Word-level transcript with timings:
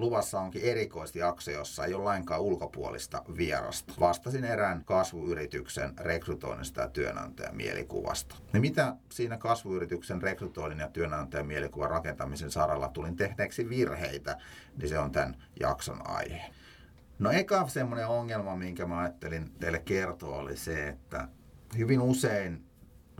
luvassa 0.00 0.40
onkin 0.40 0.62
erikoisjakso, 0.62 1.50
jossa 1.50 1.84
ei 1.84 1.94
ole 1.94 2.04
lainkaan 2.04 2.40
ulkopuolista 2.40 3.22
vierasta. 3.36 3.94
Vastasin 4.00 4.44
erään 4.44 4.84
kasvuyrityksen 4.84 5.98
rekrytoinnista 5.98 6.80
ja 6.80 6.88
työnantajan 6.88 7.56
mielikuvasta. 7.56 8.36
Ja 8.52 8.60
mitä 8.60 8.96
siinä 9.12 9.36
kasvuyrityksen 9.36 10.22
rekrytoinnin 10.22 10.78
ja 10.78 10.88
työnantajan 10.88 11.46
mielikuvan 11.46 11.90
rakentamisen 11.90 12.50
saralla 12.50 12.88
tulin 12.88 13.16
tehneeksi 13.16 13.68
virheitä, 13.68 14.36
niin 14.76 14.88
se 14.88 14.98
on 14.98 15.12
tämän 15.12 15.36
jakson 15.60 16.10
aihe. 16.10 16.50
No 17.18 17.30
eka 17.30 17.68
semmoinen 17.68 18.06
ongelma, 18.06 18.56
minkä 18.56 18.86
mä 18.86 18.98
ajattelin 18.98 19.52
teille 19.60 19.78
kertoa, 19.78 20.36
oli 20.36 20.56
se, 20.56 20.88
että 20.88 21.28
hyvin 21.78 22.00
usein 22.00 22.64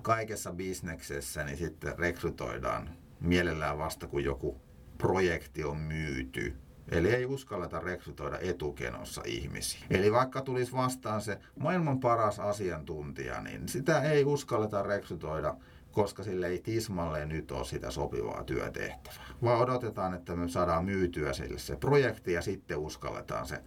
kaikessa 0.03 0.53
bisneksessä 0.53 1.45
niin 1.45 1.59
sitten 1.59 1.99
rekrytoidaan 1.99 2.91
mielellään 3.21 3.79
vasta, 3.79 4.07
kun 4.07 4.25
joku 4.25 4.61
projekti 4.99 5.65
on 5.65 5.77
myyty. 5.77 6.57
Eli 6.91 7.15
ei 7.15 7.27
uskalleta 7.27 7.81
rekrytoida 7.81 8.39
etukenossa 8.39 9.23
ihmisiä. 9.27 9.81
Eli 9.91 10.13
vaikka 10.13 10.41
tulisi 10.41 10.73
vastaan 10.73 11.21
se 11.21 11.39
maailman 11.59 12.01
paras 12.01 12.41
asiantuntija, 12.41 13.41
niin 13.41 13.69
sitä 13.69 14.03
ei 14.03 14.25
uskalleta 14.25 14.83
rekrytoida, 14.83 15.55
koska 15.93 16.23
sille 16.23 16.47
ei 16.47 16.59
tismalleen 16.59 17.29
nyt 17.29 17.51
ole 17.51 17.65
sitä 17.65 17.91
sopivaa 17.91 18.45
työtehtävää. 18.45 19.25
Vaan 19.43 19.61
odotetaan, 19.61 20.15
että 20.15 20.37
me 20.37 20.49
saadaan 20.49 20.85
myytyä 20.85 21.33
sille 21.33 21.59
se 21.59 21.77
projekti 21.77 22.33
ja 22.33 22.43
sitten 22.43 22.79
uskalletaan 22.79 23.47
se 23.47 23.61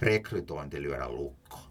rekrytointi 0.00 0.82
lyödä 0.82 1.08
lukkoon. 1.08 1.64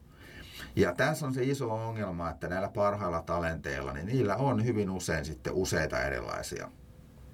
Ja 0.75 0.93
tässä 0.95 1.25
on 1.25 1.33
se 1.33 1.43
iso 1.43 1.71
ongelma, 1.71 2.29
että 2.29 2.47
näillä 2.47 2.69
parhailla 2.69 3.21
talenteilla, 3.21 3.93
niin 3.93 4.05
niillä 4.05 4.35
on 4.35 4.65
hyvin 4.65 4.89
usein 4.89 5.25
sitten 5.25 5.53
useita 5.53 6.01
erilaisia 6.01 6.71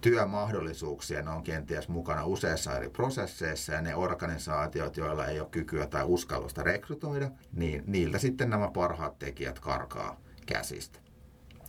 työmahdollisuuksia. 0.01 1.21
Ne 1.21 1.29
on 1.29 1.43
kenties 1.43 1.87
mukana 1.87 2.25
useissa 2.25 2.77
eri 2.77 2.89
prosesseissa 2.89 3.73
ja 3.73 3.81
ne 3.81 3.95
organisaatiot, 3.95 4.97
joilla 4.97 5.25
ei 5.25 5.39
ole 5.39 5.49
kykyä 5.51 5.87
tai 5.87 6.03
uskallusta 6.05 6.63
rekrytoida, 6.63 7.31
niin 7.53 7.83
niiltä 7.87 8.17
sitten 8.19 8.49
nämä 8.49 8.71
parhaat 8.73 9.19
tekijät 9.19 9.59
karkaa 9.59 10.19
käsistä. 10.45 10.99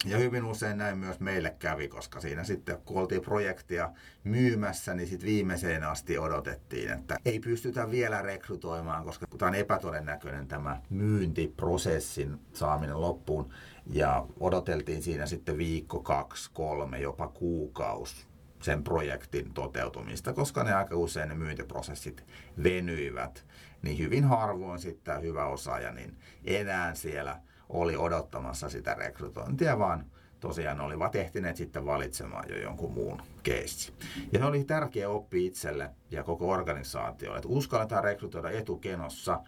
Ja 0.04 0.18
hyvin 0.18 0.44
usein 0.44 0.78
näin 0.78 0.98
myös 0.98 1.20
meille 1.20 1.56
kävi, 1.58 1.88
koska 1.88 2.20
siinä 2.20 2.44
sitten 2.44 2.78
kun 2.84 3.00
oltiin 3.00 3.20
projektia 3.20 3.90
myymässä, 4.24 4.94
niin 4.94 5.08
sitten 5.08 5.26
viimeiseen 5.26 5.84
asti 5.84 6.18
odotettiin, 6.18 6.90
että 6.90 7.16
ei 7.24 7.40
pystytä 7.40 7.90
vielä 7.90 8.22
rekrytoimaan, 8.22 9.04
koska 9.04 9.26
tämä 9.38 9.48
on 9.48 9.54
epätodennäköinen 9.54 10.48
tämä 10.48 10.80
myyntiprosessin 10.90 12.38
saaminen 12.52 13.00
loppuun. 13.00 13.52
Ja 13.86 14.26
odoteltiin 14.40 15.02
siinä 15.02 15.26
sitten 15.26 15.58
viikko, 15.58 16.00
kaksi, 16.00 16.50
kolme, 16.54 16.98
jopa 16.98 17.28
kuukausi 17.28 18.26
sen 18.62 18.84
projektin 18.84 19.54
toteutumista, 19.54 20.32
koska 20.32 20.64
ne 20.64 20.72
aika 20.72 20.96
usein 20.96 21.28
ne 21.28 21.34
myyntiprosessit 21.34 22.24
venyivät, 22.62 23.44
niin 23.82 23.98
hyvin 23.98 24.24
harvoin 24.24 24.78
sitten 24.78 25.22
hyvä 25.22 25.46
osaaja 25.46 25.92
niin 25.92 26.16
enää 26.44 26.94
siellä 26.94 27.40
oli 27.70 27.96
odottamassa 27.96 28.68
sitä 28.68 28.94
rekrytointia, 28.94 29.78
vaan 29.78 30.04
tosiaan 30.40 30.80
olivat 30.80 31.16
ehtineet 31.16 31.56
sitten 31.56 31.86
valitsemaan 31.86 32.48
jo 32.48 32.58
jonkun 32.58 32.92
muun 32.92 33.22
keissi. 33.42 33.92
Ja 34.32 34.38
se 34.38 34.44
oli 34.44 34.64
tärkeä 34.64 35.08
oppi 35.08 35.46
itselle 35.46 35.90
ja 36.10 36.22
koko 36.22 36.48
organisaatiolle, 36.48 37.38
että 37.38 37.48
uskalletaan 37.48 38.04
rekrytoida 38.04 38.50
etukenossa, 38.50 39.40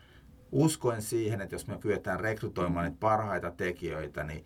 uskoen 0.52 1.02
siihen, 1.02 1.40
että 1.40 1.54
jos 1.54 1.66
me 1.66 1.78
kyetään 1.78 2.20
rekrytoimaan 2.20 2.84
niitä 2.84 3.00
parhaita 3.00 3.50
tekijöitä, 3.50 4.24
niin 4.24 4.44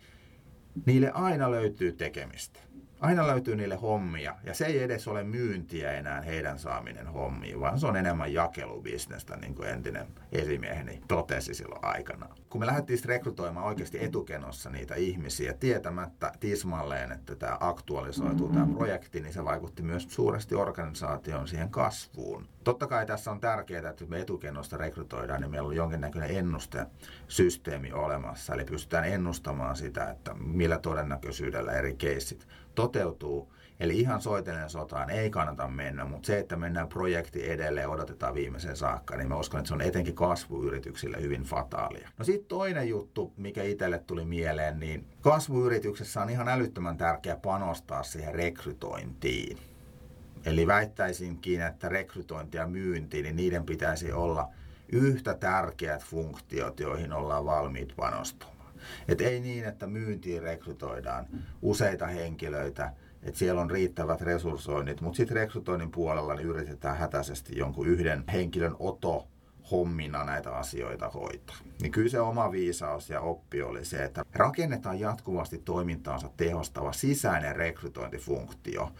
niille 0.85 1.11
aina 1.11 1.51
löytyy 1.51 1.91
tekemistä 1.91 2.59
aina 2.99 3.27
löytyy 3.27 3.55
niille 3.55 3.75
hommia. 3.75 4.35
Ja 4.43 4.53
se 4.53 4.65
ei 4.65 4.83
edes 4.83 5.07
ole 5.07 5.23
myyntiä 5.23 5.91
enää 5.91 6.21
heidän 6.21 6.59
saaminen 6.59 7.07
hommiin, 7.07 7.59
vaan 7.59 7.79
se 7.79 7.87
on 7.87 7.97
enemmän 7.97 8.33
jakelubisnestä, 8.33 9.35
niin 9.35 9.55
kuin 9.55 9.69
entinen 9.69 10.07
esimieheni 10.31 11.01
totesi 11.07 11.53
silloin 11.53 11.85
aikana. 11.85 12.29
Kun 12.49 12.61
me 12.61 12.65
lähdettiin 12.65 12.99
rekrytoimaan 13.05 13.65
oikeasti 13.65 14.03
etukenossa 14.03 14.69
niitä 14.69 14.95
ihmisiä 14.95 15.53
tietämättä 15.53 16.31
tismalleen, 16.39 17.11
että 17.11 17.35
tämä 17.35 17.57
aktualisoituu 17.59 18.49
tämä 18.49 18.67
projekti, 18.77 19.21
niin 19.21 19.33
se 19.33 19.45
vaikutti 19.45 19.83
myös 19.83 20.07
suuresti 20.09 20.55
organisaation 20.55 21.47
siihen 21.47 21.69
kasvuun. 21.69 22.47
Totta 22.67 22.87
kai 22.87 23.05
tässä 23.05 23.31
on 23.31 23.39
tärkeää, 23.39 23.89
että 23.89 24.05
me 24.05 24.19
etukenosta 24.19 24.77
rekrytoidaan, 24.77 25.41
niin 25.41 25.51
meillä 25.51 25.67
on 25.67 25.75
jonkinnäköinen 25.75 26.37
ennustesysteemi 26.37 27.93
olemassa. 27.93 28.53
Eli 28.53 28.65
pystytään 28.65 29.05
ennustamaan 29.05 29.75
sitä, 29.75 30.09
että 30.09 30.33
millä 30.33 30.79
todennäköisyydellä 30.79 31.71
eri 31.71 31.95
keissit 31.95 32.47
toteutuu. 32.75 33.53
Eli 33.79 33.99
ihan 33.99 34.21
soitellen 34.21 34.69
sotaan 34.69 35.09
ei 35.09 35.29
kannata 35.29 35.67
mennä, 35.67 36.05
mutta 36.05 36.27
se, 36.27 36.39
että 36.39 36.55
mennään 36.55 36.87
projekti 36.87 37.51
edelleen 37.51 37.89
odotetaan 37.89 38.33
viimeisen 38.33 38.77
saakka, 38.77 39.17
niin 39.17 39.27
mä 39.29 39.37
uskon, 39.37 39.59
että 39.59 39.67
se 39.67 39.73
on 39.73 39.81
etenkin 39.81 40.15
kasvuyrityksille 40.15 41.21
hyvin 41.21 41.43
fataalia. 41.43 42.09
No 42.17 42.25
sitten 42.25 42.47
toinen 42.47 42.89
juttu, 42.89 43.33
mikä 43.37 43.63
itselle 43.63 43.99
tuli 43.99 44.25
mieleen, 44.25 44.79
niin 44.79 45.07
kasvuyrityksessä 45.21 46.21
on 46.21 46.29
ihan 46.29 46.49
älyttömän 46.49 46.97
tärkeää 46.97 47.37
panostaa 47.37 48.03
siihen 48.03 48.35
rekrytointiin. 48.35 49.57
Eli 50.47 50.67
väittäisinkin, 50.67 51.61
että 51.61 51.89
rekrytointi 51.89 52.57
ja 52.57 52.67
myynti, 52.67 53.21
niin 53.21 53.35
niiden 53.35 53.65
pitäisi 53.65 54.11
olla 54.11 54.49
yhtä 54.91 55.33
tärkeät 55.33 56.03
funktiot, 56.03 56.79
joihin 56.79 57.13
ollaan 57.13 57.45
valmiit 57.45 57.93
panostamaan. 57.95 58.73
Et 59.07 59.21
ei 59.21 59.39
niin, 59.39 59.65
että 59.65 59.87
myyntiin 59.87 60.41
rekrytoidaan 60.41 61.25
useita 61.61 62.07
henkilöitä, 62.07 62.91
että 63.23 63.39
siellä 63.39 63.61
on 63.61 63.71
riittävät 63.71 64.21
resurssoinnit, 64.21 65.01
mutta 65.01 65.17
sitten 65.17 65.37
rekrytoinnin 65.37 65.91
puolella 65.91 66.35
niin 66.35 66.47
yritetään 66.47 66.97
hätäisesti 66.97 67.57
jonkun 67.57 67.87
yhden 67.87 68.23
henkilön 68.33 68.75
oto 68.79 69.27
hommina 69.71 70.23
näitä 70.23 70.51
asioita 70.51 71.09
hoitaa. 71.09 71.57
Niin 71.81 71.91
kyllä 71.91 72.09
se 72.09 72.19
oma 72.19 72.51
viisaus 72.51 73.09
ja 73.09 73.21
oppi 73.21 73.61
oli 73.61 73.85
se, 73.85 74.03
että 74.03 74.25
rakennetaan 74.33 74.99
jatkuvasti 74.99 75.57
toimintaansa 75.57 76.29
tehostava 76.37 76.93
sisäinen 76.93 77.55
rekrytointifunktio, 77.55 78.91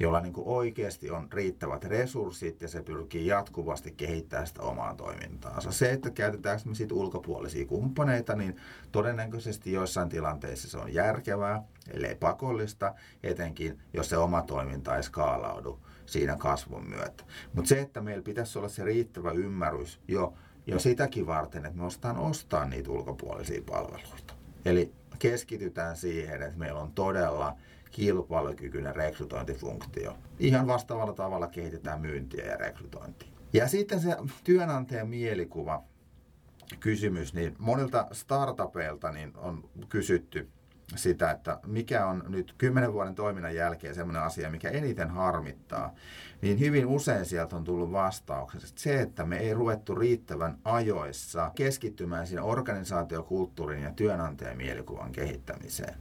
jolla 0.00 0.20
niin 0.20 0.32
kuin 0.32 0.46
oikeasti 0.46 1.10
on 1.10 1.28
riittävät 1.32 1.84
resurssit 1.84 2.62
ja 2.62 2.68
se 2.68 2.82
pyrkii 2.82 3.26
jatkuvasti 3.26 3.90
kehittämään 3.90 4.46
sitä 4.46 4.62
omaa 4.62 4.94
toimintaansa. 4.94 5.72
Se, 5.72 5.92
että 5.92 6.10
käytetäänkö 6.10 6.68
me 6.68 6.74
sitten 6.74 6.96
ulkopuolisia 6.96 7.66
kumppaneita, 7.66 8.36
niin 8.36 8.56
todennäköisesti 8.92 9.72
joissain 9.72 10.08
tilanteissa 10.08 10.70
se 10.70 10.78
on 10.78 10.94
järkevää, 10.94 11.62
ellei 11.90 12.14
pakollista, 12.14 12.94
etenkin 13.22 13.78
jos 13.92 14.08
se 14.08 14.16
oma 14.16 14.42
toiminta 14.42 14.96
ei 14.96 15.02
skaalaudu 15.02 15.78
siinä 16.12 16.36
kasvun 16.36 16.88
myötä. 16.88 17.24
Mutta 17.52 17.68
se, 17.68 17.80
että 17.80 18.00
meillä 18.00 18.22
pitäisi 18.22 18.58
olla 18.58 18.68
se 18.68 18.84
riittävä 18.84 19.30
ymmärrys 19.30 20.00
jo, 20.08 20.34
jo 20.66 20.78
sitäkin 20.78 21.26
varten, 21.26 21.66
että 21.66 21.78
me 21.78 21.84
ostaan 21.84 22.18
ostaa 22.18 22.64
niitä 22.64 22.90
ulkopuolisia 22.90 23.62
palveluita. 23.66 24.34
Eli 24.64 24.92
keskitytään 25.18 25.96
siihen, 25.96 26.42
että 26.42 26.58
meillä 26.58 26.80
on 26.80 26.92
todella 26.92 27.56
kilpailukykyinen 27.90 28.96
rekrytointifunktio. 28.96 30.16
Ihan 30.38 30.66
vastaavalla 30.66 31.12
tavalla 31.12 31.46
kehitetään 31.46 32.00
myyntiä 32.00 32.44
ja 32.44 32.56
rekrytointia. 32.56 33.28
Ja 33.52 33.68
sitten 33.68 34.00
se 34.00 34.16
työnantajan 34.44 35.08
mielikuva 35.08 35.82
kysymys, 36.80 37.34
niin 37.34 37.54
monilta 37.58 38.06
startupeilta 38.12 39.12
niin 39.12 39.32
on 39.36 39.70
kysytty 39.88 40.48
sitä, 40.96 41.30
että 41.30 41.58
mikä 41.66 42.06
on 42.06 42.24
nyt 42.28 42.54
kymmenen 42.58 42.92
vuoden 42.92 43.14
toiminnan 43.14 43.54
jälkeen 43.54 43.94
sellainen 43.94 44.22
asia, 44.22 44.50
mikä 44.50 44.70
eniten 44.70 45.10
harmittaa, 45.10 45.94
niin 46.42 46.60
hyvin 46.60 46.86
usein 46.86 47.26
sieltä 47.26 47.56
on 47.56 47.64
tullut 47.64 47.92
vastauksesta 47.92 48.80
se, 48.80 49.00
että 49.00 49.24
me 49.24 49.38
ei 49.38 49.54
ruvettu 49.54 49.94
riittävän 49.94 50.58
ajoissa 50.64 51.50
keskittymään 51.54 52.26
siinä 52.26 52.42
organisaatiokulttuurin 52.42 53.82
ja 53.82 53.92
työnantajan 53.92 54.56
mielikuvan 54.56 55.12
kehittämiseen. 55.12 55.94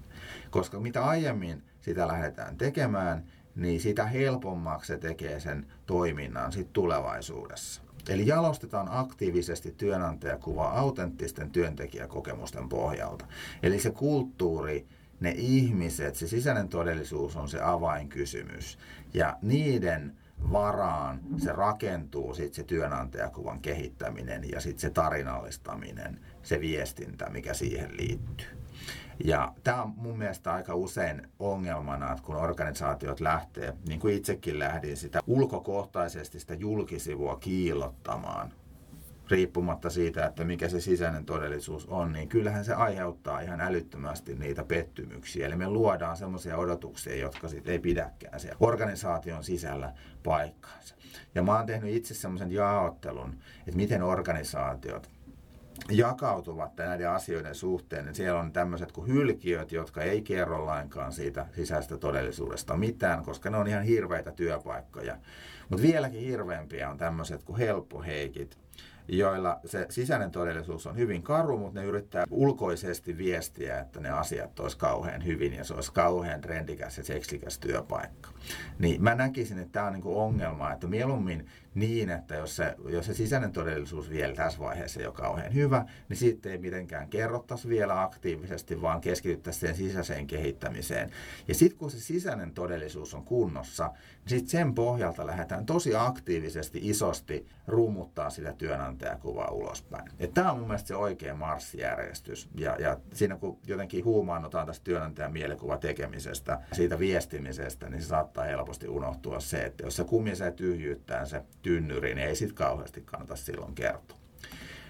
Koska 0.49 0.79
mitä 0.79 1.05
aiemmin 1.05 1.63
sitä 1.81 2.07
lähdetään 2.07 2.57
tekemään, 2.57 3.23
niin 3.55 3.79
sitä 3.79 4.05
helpommaksi 4.05 4.87
se 4.87 4.97
tekee 4.97 5.39
sen 5.39 5.65
toiminnan 5.85 6.51
sit 6.51 6.73
tulevaisuudessa. 6.73 7.81
Eli 8.09 8.27
jalostetaan 8.27 8.87
aktiivisesti 8.91 9.71
työnantajakuvaa 9.71 10.79
autenttisten 10.79 11.51
työntekijäkokemusten 11.51 12.69
pohjalta. 12.69 13.25
Eli 13.63 13.79
se 13.79 13.91
kulttuuri, 13.91 14.87
ne 15.19 15.33
ihmiset, 15.37 16.15
se 16.15 16.27
sisäinen 16.27 16.69
todellisuus 16.69 17.35
on 17.35 17.49
se 17.49 17.61
avainkysymys. 17.61 18.77
Ja 19.13 19.37
niiden 19.41 20.15
varaan 20.51 21.19
se 21.37 21.51
rakentuu 21.51 22.33
sitten 22.33 22.53
se 22.53 22.63
työnantajakuvan 22.63 23.59
kehittäminen 23.59 24.51
ja 24.51 24.61
sitten 24.61 24.81
se 24.81 24.89
tarinallistaminen, 24.89 26.19
se 26.43 26.59
viestintä, 26.59 27.29
mikä 27.29 27.53
siihen 27.53 27.97
liittyy. 27.97 28.47
Ja 29.23 29.53
tämä 29.63 29.83
on 29.83 29.93
mun 29.95 30.17
mielestä 30.17 30.53
aika 30.53 30.75
usein 30.75 31.27
ongelmana, 31.39 32.11
että 32.11 32.23
kun 32.23 32.35
organisaatiot 32.35 33.19
lähtee, 33.19 33.73
niin 33.87 33.99
kuin 33.99 34.15
itsekin 34.15 34.59
lähdin 34.59 34.97
sitä 34.97 35.19
ulkokohtaisesti 35.27 36.39
sitä 36.39 36.53
julkisivua 36.53 37.35
kiillottamaan, 37.35 38.53
riippumatta 39.31 39.89
siitä, 39.89 40.25
että 40.25 40.43
mikä 40.43 40.69
se 40.69 40.81
sisäinen 40.81 41.25
todellisuus 41.25 41.85
on, 41.85 42.11
niin 42.11 42.29
kyllähän 42.29 42.65
se 42.65 42.73
aiheuttaa 42.73 43.39
ihan 43.39 43.61
älyttömästi 43.61 44.35
niitä 44.35 44.63
pettymyksiä. 44.63 45.45
Eli 45.45 45.55
me 45.55 45.69
luodaan 45.69 46.17
semmoisia 46.17 46.57
odotuksia, 46.57 47.15
jotka 47.15 47.47
sitten 47.47 47.71
ei 47.71 47.79
pidäkään 47.79 48.39
siellä 48.39 48.57
organisaation 48.59 49.43
sisällä 49.43 49.93
paikkaansa. 50.23 50.95
Ja 51.35 51.43
mä 51.43 51.55
oon 51.55 51.65
tehnyt 51.65 51.95
itse 51.95 52.13
semmoisen 52.13 52.51
jaottelun, 52.51 53.35
että 53.59 53.75
miten 53.75 54.03
organisaatiot 54.03 55.09
jakautuvat 55.89 56.77
näiden 56.77 57.09
asioiden 57.09 57.55
suhteen, 57.55 58.05
niin 58.05 58.15
siellä 58.15 58.39
on 58.39 58.51
tämmöiset 58.51 58.91
kuin 58.91 59.07
hylkiöt, 59.07 59.71
jotka 59.71 60.01
ei 60.01 60.21
kerro 60.21 60.65
lainkaan 60.65 61.11
siitä 61.13 61.45
sisäisestä 61.55 61.97
todellisuudesta 61.97 62.77
mitään, 62.77 63.23
koska 63.23 63.49
ne 63.49 63.57
on 63.57 63.67
ihan 63.67 63.83
hirveitä 63.83 64.31
työpaikkoja. 64.31 65.17
Mutta 65.69 65.87
vieläkin 65.87 66.21
hirveämpiä 66.21 66.89
on 66.89 66.97
tämmöiset 66.97 67.43
kuin 67.43 67.57
helppoheikit, 67.57 68.57
joilla 69.09 69.59
se 69.65 69.85
sisäinen 69.89 70.31
todellisuus 70.31 70.87
on 70.87 70.97
hyvin 70.97 71.23
karu, 71.23 71.57
mutta 71.57 71.79
ne 71.79 71.85
yrittää 71.85 72.25
ulkoisesti 72.31 73.17
viestiä, 73.17 73.79
että 73.79 73.99
ne 73.99 74.09
asiat 74.09 74.59
olisi 74.59 74.77
kauhean 74.77 75.25
hyvin 75.25 75.53
ja 75.53 75.63
se 75.63 75.73
olisi 75.73 75.93
kauhean 75.93 76.41
trendikäs 76.41 76.97
ja 76.97 77.03
seksikäs 77.03 77.59
työpaikka. 77.59 78.29
Niin 78.79 79.03
mä 79.03 79.15
näkisin, 79.15 79.59
että 79.59 79.71
tämä 79.71 79.85
on 79.85 79.93
niinku 79.93 80.19
ongelma, 80.19 80.71
että 80.71 80.87
mieluummin 80.87 81.47
niin, 81.75 82.09
että 82.09 82.35
jos 82.35 82.55
se, 82.55 82.75
jos 82.89 83.05
se 83.05 83.13
sisäinen 83.13 83.51
todellisuus 83.51 84.09
vielä 84.09 84.35
tässä 84.35 84.59
vaiheessa 84.59 84.99
ei 84.99 85.05
ole 85.05 85.13
kauhean 85.13 85.53
hyvä, 85.53 85.85
niin 86.09 86.17
sitten 86.17 86.51
ei 86.51 86.57
mitenkään 86.57 87.09
kerrottaisi 87.09 87.69
vielä 87.69 88.01
aktiivisesti, 88.01 88.81
vaan 88.81 89.01
keskityttäisiin 89.01 89.75
sen 89.75 89.87
sisäiseen 89.87 90.27
kehittämiseen. 90.27 91.11
Ja 91.47 91.55
sitten 91.55 91.79
kun 91.79 91.91
se 91.91 91.99
sisäinen 91.99 92.51
todellisuus 92.51 93.13
on 93.13 93.23
kunnossa, 93.23 93.87
niin 93.87 94.29
sitten 94.29 94.49
sen 94.49 94.75
pohjalta 94.75 95.25
lähdetään 95.25 95.65
tosi 95.65 95.95
aktiivisesti, 95.95 96.79
isosti 96.83 97.47
rummuttaa 97.67 98.29
sitä 98.29 98.53
työnantajakuvaa 98.53 99.51
ulospäin. 99.51 100.11
Tämä 100.33 100.51
on 100.51 100.57
mun 100.57 100.67
mielestä 100.67 100.87
se 100.87 100.95
oikea 100.95 101.35
marssijärjestys. 101.35 102.49
Ja, 102.55 102.75
ja 102.79 102.97
siinä 103.13 103.35
kun 103.35 103.59
jotenkin 103.67 104.05
huumaannutaan 104.05 104.67
tästä 104.67 104.83
työnantajan 104.83 105.33
mielikuva 105.33 105.77
tekemisestä, 105.77 106.59
siitä 106.73 106.99
viestimisestä, 106.99 107.89
niin 107.89 108.01
se 108.01 108.07
saattaa 108.07 108.43
helposti 108.43 108.87
unohtua 108.87 109.39
se, 109.39 109.65
että 109.65 109.83
jos 109.83 109.95
se 109.95 110.03
kumisee 110.03 110.51
tyhjyyttään 110.51 111.27
se 111.27 111.43
tynnyri, 111.61 112.15
niin 112.15 112.27
ei 112.27 112.35
sit 112.35 112.53
kauheasti 112.53 113.01
kannata 113.01 113.35
silloin 113.35 113.75
kertoa. 113.75 114.17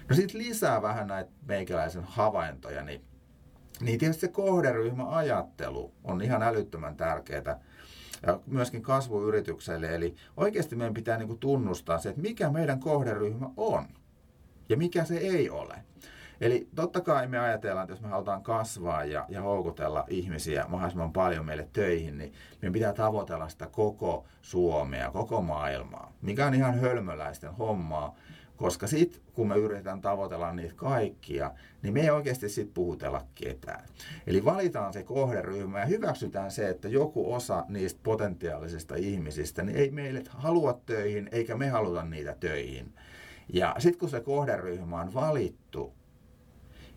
No 0.08 0.16
sitten 0.16 0.40
lisää 0.40 0.82
vähän 0.82 1.06
näitä 1.06 1.30
meikäläisen 1.46 2.04
havaintoja, 2.04 2.82
niin, 2.82 3.04
niin 3.80 3.98
tietysti 3.98 4.20
se 4.20 4.28
kohderyhmäajattelu 4.28 5.92
on 6.04 6.22
ihan 6.22 6.42
älyttömän 6.42 6.96
tärkeää 6.96 7.60
ja 8.26 8.40
myöskin 8.46 8.82
kasvuyritykselle. 8.82 9.94
Eli 9.94 10.14
oikeasti 10.36 10.76
meidän 10.76 10.94
pitää 10.94 11.18
niin 11.18 11.28
kuin 11.28 11.38
tunnustaa 11.38 11.98
se, 11.98 12.08
että 12.08 12.20
mikä 12.22 12.50
meidän 12.50 12.80
kohderyhmä 12.80 13.50
on 13.56 13.88
ja 14.68 14.76
mikä 14.76 15.04
se 15.04 15.16
ei 15.16 15.50
ole. 15.50 15.74
Eli 16.40 16.68
totta 16.74 17.00
kai 17.00 17.26
me 17.26 17.38
ajatellaan, 17.38 17.84
että 17.84 17.92
jos 17.92 18.00
me 18.00 18.08
halutaan 18.08 18.42
kasvaa 18.42 19.04
ja, 19.04 19.26
ja 19.28 19.42
houkutella 19.42 20.04
ihmisiä 20.08 20.64
mahdollisimman 20.68 21.12
paljon 21.12 21.46
meille 21.46 21.68
töihin, 21.72 22.18
niin 22.18 22.32
meidän 22.62 22.72
pitää 22.72 22.92
tavoitella 22.92 23.48
sitä 23.48 23.66
koko 23.66 24.24
Suomea, 24.42 25.10
koko 25.10 25.42
maailmaa, 25.42 26.12
mikä 26.22 26.46
on 26.46 26.54
ihan 26.54 26.80
hölmöläisten 26.80 27.54
hommaa, 27.54 28.16
koska 28.56 28.86
sitten 28.86 29.22
kun 29.32 29.48
me 29.48 29.56
yritetään 29.56 30.00
tavoitella 30.00 30.52
niitä 30.52 30.74
kaikkia, 30.76 31.50
niin 31.82 31.94
me 31.94 32.00
ei 32.00 32.10
oikeasti 32.10 32.48
sitten 32.48 32.74
puhutella 32.74 33.24
ketään. 33.34 33.84
Eli 34.26 34.44
valitaan 34.44 34.92
se 34.92 35.02
kohderyhmä 35.02 35.80
ja 35.80 35.86
hyväksytään 35.86 36.50
se, 36.50 36.68
että 36.68 36.88
joku 36.88 37.34
osa 37.34 37.64
niistä 37.68 38.00
potentiaalisista 38.02 38.94
ihmisistä 38.94 39.62
niin 39.62 39.76
ei 39.76 39.90
meille 39.90 40.22
halua 40.28 40.80
töihin, 40.86 41.28
eikä 41.32 41.56
me 41.56 41.68
haluta 41.68 42.02
niitä 42.02 42.36
töihin. 42.40 42.94
Ja 43.52 43.74
sitten 43.78 44.00
kun 44.00 44.10
se 44.10 44.20
kohderyhmä 44.20 45.00
on 45.00 45.14
valittu, 45.14 45.94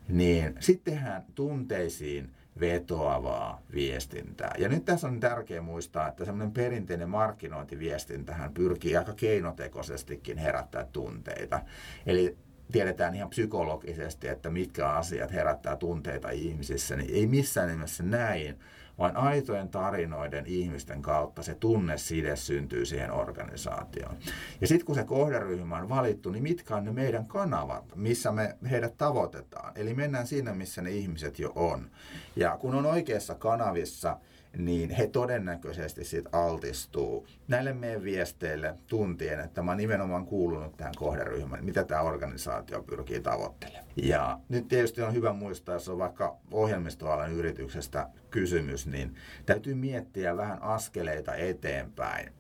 niin 0.08 0.56
sitten 0.60 0.94
tehdään 0.94 1.24
tunteisiin 1.36 2.32
vetoavaa 2.60 3.62
viestintää. 3.74 4.56
Ja 4.58 4.70
nyt 4.70 4.86
tässä 4.86 5.08
on 5.08 5.20
tärkeää 5.20 5.62
muistaa, 5.62 6.08
että 6.08 6.26
semmoinen 6.26 6.54
perinteinen 6.54 7.10
markkinointiviestintähän 7.10 8.54
pyrkii 8.54 8.98
aika 8.98 9.14
keinotekoisestikin 9.14 10.38
herättää 10.38 10.86
tunteita. 10.92 11.62
Eli 12.06 12.38
tiedetään 12.72 13.16
ihan 13.16 13.30
psykologisesti, 13.30 14.28
että 14.28 14.50
mitkä 14.50 14.90
asiat 14.90 15.32
herättää 15.32 15.76
tunteita 15.76 16.30
ihmisissä, 16.30 16.96
niin 16.96 17.16
ei 17.16 17.28
missään 17.28 17.70
nimessä 17.70 18.04
näin, 18.04 18.60
vaan 18.98 19.18
aitojen 19.18 19.70
tarinoiden 19.70 20.46
ihmisten 20.46 21.02
kautta 21.02 21.44
se 21.44 21.56
tunneside 21.56 22.36
syntyy 22.36 22.86
siihen 22.86 23.12
organisaatioon. 23.12 24.16
Ja 24.62 24.68
sitten 24.68 24.86
kun 24.86 24.96
se 24.96 25.04
kohderyhmä 25.04 25.78
on 25.78 25.90
valittu, 25.90 26.30
niin 26.30 26.44
mitkä 26.44 26.76
on 26.76 26.86
ne 26.86 26.92
meidän 26.92 27.26
kanavat, 27.26 27.96
missä 27.96 28.32
me 28.32 28.58
heidät 28.72 28.98
tavoitetaan. 28.98 29.72
Eli 29.76 29.94
mennään 29.94 30.28
siinä, 30.28 30.54
missä 30.54 30.82
ne 30.82 30.92
ihmiset 30.92 31.40
jo 31.40 31.52
on. 31.56 31.90
Ja 32.36 32.58
kun 32.58 32.76
on 32.76 32.86
oikeassa 32.86 33.36
kanavissa, 33.36 34.18
niin 34.58 34.90
he 34.90 35.08
todennäköisesti 35.08 36.04
sit 36.04 36.26
altistuu 36.32 37.28
näille 37.48 37.74
meidän 37.74 38.04
viesteille 38.04 38.76
tuntien, 38.88 39.40
että 39.40 39.62
mä 39.62 39.72
oon 39.72 39.78
nimenomaan 39.78 40.26
kuulunut 40.26 40.78
tähän 40.78 40.94
kohderyhmään, 40.98 41.66
mitä 41.66 41.84
tämä 41.84 42.02
organisaatio 42.02 42.84
pyrkii 42.84 43.20
tavoittelemaan. 43.20 43.86
Ja 43.96 44.40
nyt 44.50 44.68
tietysti 44.68 45.02
on 45.02 45.14
hyvä 45.14 45.34
muistaa, 45.34 45.76
jos 45.76 45.90
on 45.90 45.98
vaikka 45.98 46.38
ohjelmistoalan 46.52 47.32
yrityksestä 47.32 48.10
kysymys, 48.34 48.88
niin 48.88 49.16
täytyy 49.46 49.76
miettiä 49.76 50.38
vähän 50.38 50.62
askeleita 50.62 51.36
eteenpäin. 51.36 52.34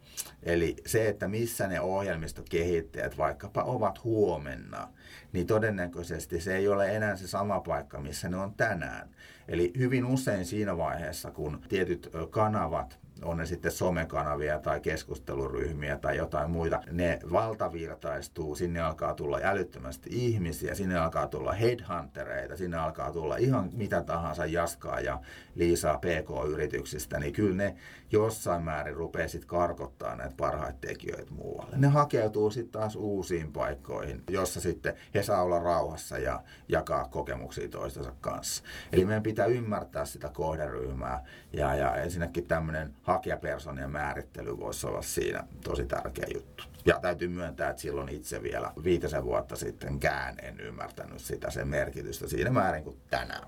Eli 0.43 0.75
se, 0.85 1.07
että 1.07 1.27
missä 1.27 1.67
ne 1.67 1.81
ohjelmistokehittäjät 1.81 3.17
vaikkapa 3.17 3.63
ovat 3.63 4.03
huomenna, 4.03 4.89
niin 5.33 5.47
todennäköisesti 5.47 6.41
se 6.41 6.55
ei 6.55 6.67
ole 6.67 6.95
enää 6.95 7.15
se 7.15 7.27
sama 7.27 7.59
paikka, 7.59 8.01
missä 8.01 8.29
ne 8.29 8.37
on 8.37 8.53
tänään. 8.53 9.09
Eli 9.47 9.73
hyvin 9.77 10.05
usein 10.05 10.45
siinä 10.45 10.77
vaiheessa, 10.77 11.31
kun 11.31 11.61
tietyt 11.69 12.09
kanavat 12.29 12.99
on 13.23 13.37
ne 13.37 13.45
sitten 13.45 13.71
somekanavia 13.71 14.59
tai 14.59 14.79
keskusteluryhmiä 14.79 15.97
tai 15.97 16.17
jotain 16.17 16.51
muita, 16.51 16.81
ne 16.91 17.19
valtavirtaistuu, 17.31 18.55
sinne 18.55 18.81
alkaa 18.81 19.13
tulla 19.13 19.39
älyttömästi 19.43 20.09
ihmisiä, 20.11 20.75
sinne 20.75 20.97
alkaa 20.97 21.27
tulla 21.27 21.51
headhuntereita, 21.51 22.57
sinne 22.57 22.77
alkaa 22.77 23.11
tulla 23.11 23.37
ihan 23.37 23.69
mitä 23.73 24.01
tahansa 24.01 24.45
Jaskaa 24.45 24.99
ja 24.99 25.19
Liisaa 25.55 25.97
PK-yrityksistä, 25.97 27.19
niin 27.19 27.33
kyllä 27.33 27.55
ne 27.55 27.75
jossain 28.11 28.63
määrin 28.63 28.95
rupeaa 28.95 29.27
sitten 29.27 29.47
karkottaa 29.47 30.15
näitä 30.15 30.35
parhaita 30.37 30.77
tekijöitä 30.81 31.31
muualle. 31.31 31.77
Ne 31.77 31.87
hakeutuu 31.87 32.51
sitten 32.51 32.81
taas 32.81 32.95
uusiin 32.95 33.53
paikkoihin, 33.53 34.23
jossa 34.29 34.61
sitten 34.61 34.93
he 35.13 35.23
saa 35.23 35.41
olla 35.41 35.59
rauhassa 35.59 36.17
ja 36.17 36.43
jakaa 36.67 37.07
kokemuksia 37.07 37.69
toistensa 37.69 38.13
kanssa. 38.21 38.63
Eli 38.91 39.05
meidän 39.05 39.23
pitää 39.23 39.45
ymmärtää 39.45 40.05
sitä 40.05 40.29
kohderyhmää 40.29 41.23
ja, 41.53 41.75
ja 41.75 41.95
ensinnäkin 41.95 42.47
tämmöinen 42.47 42.93
hakijapersonien 43.13 43.91
määrittely 43.91 44.57
voisi 44.57 44.87
olla 44.87 45.01
siinä 45.01 45.43
tosi 45.63 45.85
tärkeä 45.85 46.27
juttu. 46.33 46.63
Ja 46.85 46.99
täytyy 46.99 47.27
myöntää, 47.27 47.69
että 47.69 47.81
silloin 47.81 48.09
itse 48.09 48.43
vielä 48.43 48.71
viitisen 48.83 49.23
vuotta 49.23 49.55
sittenkään 49.55 50.35
en 50.41 50.59
ymmärtänyt 50.59 51.21
sitä 51.21 51.51
sen 51.51 51.67
merkitystä 51.67 52.27
siinä 52.27 52.49
määrin 52.49 52.83
kuin 52.83 52.97
tänään 53.09 53.47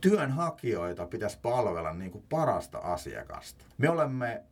työnhakijoita 0.00 1.06
pitäisi 1.06 1.38
palvella 1.42 1.92
niin 1.92 2.10
kuin 2.10 2.24
parasta 2.28 2.78
asiakasta. 2.78 3.64
Me 3.78 3.88
olemme 3.88 4.42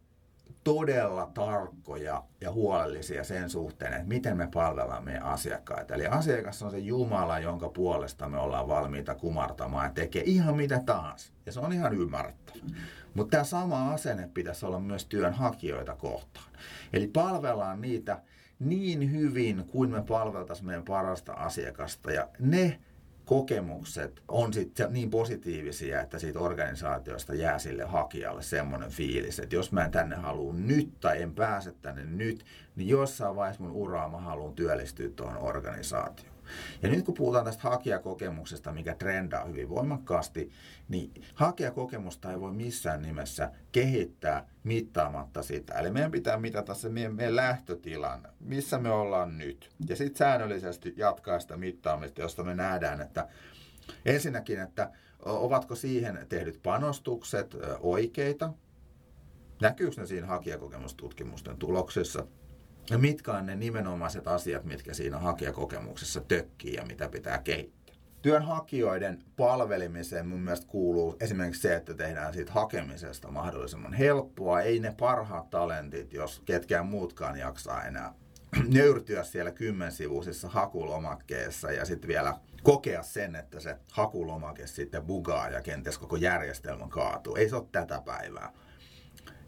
todella 0.65 1.31
tarkkoja 1.35 2.23
ja 2.41 2.53
huolellisia 2.53 3.25
sen 3.25 3.51
suhteen, 3.51 3.93
että 3.93 4.09
miten 4.09 4.37
me 4.37 4.49
palvellaan 4.55 5.05
meidän 5.05 5.23
asiakkaita. 5.23 5.95
Eli 5.95 6.07
asiakas 6.07 6.63
on 6.63 6.71
se 6.71 6.79
Jumala, 6.79 7.39
jonka 7.39 7.69
puolesta 7.69 8.29
me 8.29 8.39
ollaan 8.39 8.69
valmiita 8.69 9.15
kumartamaan 9.15 9.87
ja 9.87 9.93
tekee 9.93 10.23
ihan 10.27 10.57
mitä 10.57 10.83
tahansa. 10.87 11.33
Ja 11.47 11.53
se 11.53 11.61
on 11.61 11.73
ihan 11.73 11.95
ymmärrettävä. 11.95 12.59
Mutta 13.15 13.31
tämä 13.31 13.45
sama 13.45 13.93
asenne 13.93 14.31
pitäisi 14.35 14.67
olla 14.67 14.81
myös 14.81 15.07
työnhakijoita 15.07 15.95
kohtaan. 15.95 16.47
Eli 16.93 17.07
palvellaan 17.07 17.81
niitä 17.81 18.23
niin 18.59 19.13
hyvin 19.13 19.65
kuin 19.67 19.91
me 19.91 20.03
palveltaisiin 20.03 20.67
meidän 20.67 20.85
parasta 20.85 21.33
asiakasta. 21.33 22.13
Ja 22.13 22.29
ne 22.39 22.81
kokemukset 23.25 24.23
on 24.29 24.53
sitten 24.53 24.93
niin 24.93 25.11
positiivisia, 25.11 26.01
että 26.01 26.19
siitä 26.19 26.39
organisaatiosta 26.39 27.35
jää 27.35 27.59
sille 27.59 27.85
hakijalle 27.85 28.43
semmoinen 28.43 28.91
fiilis, 28.91 29.39
että 29.39 29.55
jos 29.55 29.73
mä 29.73 29.85
en 29.85 29.91
tänne 29.91 30.17
halua 30.17 30.55
nyt 30.55 31.01
tai 31.01 31.23
en 31.23 31.35
pääse 31.35 31.73
tänne 31.83 32.05
nyt, 32.05 32.45
niin 32.77 32.89
jossain 32.89 33.37
vaiheessa 33.37 33.63
mun 33.63 33.73
uraa 33.73 34.09
mä 34.09 34.19
haluan 34.19 34.55
työllistyä 34.55 35.09
tuohon 35.17 35.39
organisaatioon. 35.39 36.32
Ja 36.83 36.89
nyt 36.89 37.05
kun 37.05 37.15
puhutaan 37.15 37.45
tästä 37.45 37.63
hakijakokemuksesta, 37.63 38.73
mikä 38.73 38.95
trendaa 38.95 39.45
hyvin 39.45 39.69
voimakkaasti, 39.69 40.51
niin 40.89 41.25
hakijakokemusta 41.35 42.31
ei 42.33 42.41
voi 42.41 42.53
missään 42.53 43.03
nimessä 43.03 43.51
kehittää 43.73 44.49
mittaamatta 44.65 45.43
sitä. 45.43 45.75
Eli 45.75 45.91
meidän 45.91 46.11
pitää 46.11 46.37
mitata 46.37 46.75
se 46.75 46.89
meidän, 46.89 47.15
meidän 47.15 47.37
lähtötilan, 47.37 48.29
missä 48.41 48.79
me 48.79 48.91
ollaan 48.91 49.39
nyt. 49.39 49.71
Ja 49.89 49.97
sitten 49.97 50.19
säännöllisesti 50.19 50.95
jatkaa 50.97 51.41
sitä 51.41 51.57
mittaamista, 51.57 52.21
josta 52.21 52.45
me 52.45 52.55
nähdään, 52.55 53.01
että 53.01 53.29
ensinnäkin, 54.05 54.61
että 54.61 54.91
ovatko 55.25 55.75
siihen 55.75 56.27
tehdyt 56.29 56.61
panostukset 56.63 57.57
oikeita, 57.81 58.53
näkyykö 59.61 60.01
ne 60.01 60.07
siinä 60.07 60.27
hakijakokemustutkimusten 60.27 61.57
tuloksissa– 61.57 62.27
Ja 62.91 62.99
mitkä 62.99 63.33
on 63.33 63.47
ne 63.47 63.57
nimenomaiset 63.57 64.29
asiat, 64.29 64.65
mitkä 64.65 64.95
siinä 64.95 65.19
hakijakokemuksessa 65.19 66.21
tökkii 66.21 66.75
ja 66.75 66.87
mitä 66.87 67.09
pitää 67.09 67.39
kehittää. 67.39 67.83
Työnhakijoiden 68.23 69.23
palvelemiseen 69.37 70.27
mun 70.27 70.41
mielestä 70.41 70.67
kuuluu 70.67 71.17
esimerkiksi 71.21 71.63
se, 71.63 71.75
että 71.75 71.95
tehdään 71.95 72.33
siitä 72.33 72.53
hakemisesta 72.53 73.31
mahdollisimman 73.31 73.93
helppoa. 73.93 74.61
Ei 74.61 74.81
ne 74.81 74.95
parhaat 75.01 75.51
talentit, 75.51 76.13
jos 76.13 76.43
ketkään 76.45 76.87
muutkaan 76.87 77.39
jaksaa 77.39 77.85
enää 77.85 78.15
nöyrtyä 78.75 79.23
siellä 79.23 79.51
kymmensivuisissa 79.51 80.49
hakulomakkeessa 80.49 81.73
ja 81.73 81.85
sitten 81.85 82.09
vielä 82.09 82.35
kokea 82.63 83.03
sen, 83.03 83.37
että 83.37 83.61
se 83.61 83.77
hakulomake 83.93 84.67
sitten 84.67 85.03
bugaa 85.03 85.49
ja 85.49 85.63
kenties 85.63 85.99
koko 85.99 86.17
järjestelmä 86.17 86.87
kaatuu. 86.89 87.37
Ei 87.37 87.49
se 87.49 87.57
ole 87.57 87.67
tätä 87.73 88.03
päivää. 88.05 88.53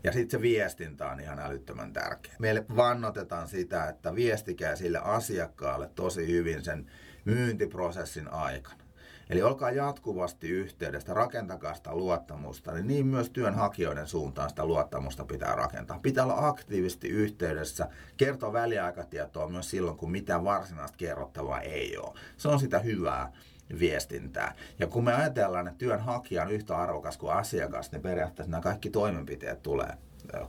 Ja 0.04 0.12
sitten 0.12 0.38
se 0.38 0.42
viestintä 0.42 1.08
on 1.08 1.20
ihan 1.20 1.38
älyttömän 1.38 1.92
tärkeä. 1.92 2.34
Meille 2.38 2.64
vannotetaan 2.76 3.48
sitä, 3.48 3.88
että 3.88 4.14
viestikää 4.14 4.76
sille 4.76 4.98
asiakkaalle 4.98 5.90
tosi 5.94 6.26
hyvin 6.26 6.64
sen 6.64 6.90
myyntiprosessin 7.24 8.28
aikana. 8.28 8.84
Eli 9.30 9.42
olkaa 9.42 9.70
jatkuvasti 9.70 10.48
yhteydessä, 10.48 11.14
rakentakaa 11.14 11.74
sitä 11.74 11.94
luottamusta, 11.94 12.72
niin, 12.72 12.86
niin 12.86 13.06
myös 13.06 13.30
työnhakijoiden 13.30 14.06
suuntaan 14.06 14.48
sitä 14.48 14.66
luottamusta 14.66 15.24
pitää 15.24 15.54
rakentaa. 15.54 15.98
Pitää 15.98 16.24
olla 16.24 16.48
aktiivisesti 16.48 17.08
yhteydessä, 17.08 17.88
kertoa 18.16 18.52
väliaikatietoa 18.52 19.48
myös 19.48 19.70
silloin, 19.70 19.96
kun 19.96 20.10
mitään 20.10 20.44
varsinaista 20.44 20.96
kerrottavaa 20.96 21.60
ei 21.60 21.96
ole. 21.98 22.18
Se 22.36 22.48
on 22.48 22.60
sitä 22.60 22.78
hyvää 22.78 23.32
viestintää. 23.78 24.54
Ja 24.78 24.86
kun 24.86 25.04
me 25.04 25.14
ajatellaan, 25.14 25.68
että 25.68 25.78
työnhakija 25.78 26.42
on 26.42 26.50
yhtä 26.50 26.76
arvokas 26.76 27.16
kuin 27.16 27.32
asiakas, 27.32 27.92
niin 27.92 28.02
periaatteessa 28.02 28.50
nämä 28.50 28.60
kaikki 28.60 28.90
toimenpiteet 28.90 29.62
tulee 29.62 29.98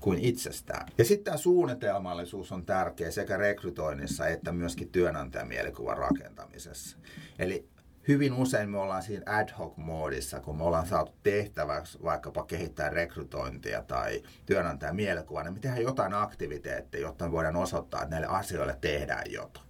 kuin 0.01 0.19
itsestään. 0.19 0.87
Ja 0.97 1.05
sitten 1.05 1.23
tämä 1.25 1.37
suunnitelmallisuus 1.37 2.51
on 2.51 2.65
tärkeä 2.65 3.11
sekä 3.11 3.37
rekrytoinnissa 3.37 4.27
että 4.27 4.51
myöskin 4.51 4.89
työnantajan 4.89 5.47
mielikuvan 5.47 5.97
rakentamisessa. 5.97 6.97
Eli 7.39 7.69
hyvin 8.07 8.33
usein 8.33 8.69
me 8.69 8.77
ollaan 8.77 9.03
siinä 9.03 9.23
ad 9.25 9.49
hoc-moodissa, 9.59 10.39
kun 10.39 10.57
me 10.57 10.63
ollaan 10.63 10.87
saatu 10.87 11.11
tehtäväksi 11.23 11.99
vaikkapa 12.03 12.43
kehittää 12.43 12.89
rekrytointia 12.89 13.83
tai 13.83 14.23
työnantajan 14.45 14.95
mielikuvaa, 14.95 15.43
niin 15.43 15.53
me 15.53 15.59
tehdään 15.59 15.83
jotain 15.83 16.13
aktiviteetteja, 16.13 17.07
jotta 17.07 17.25
me 17.25 17.31
voidaan 17.31 17.55
osoittaa, 17.55 18.01
että 18.01 18.15
näille 18.15 18.27
asioille 18.27 18.77
tehdään 18.81 19.31
jotain. 19.31 19.64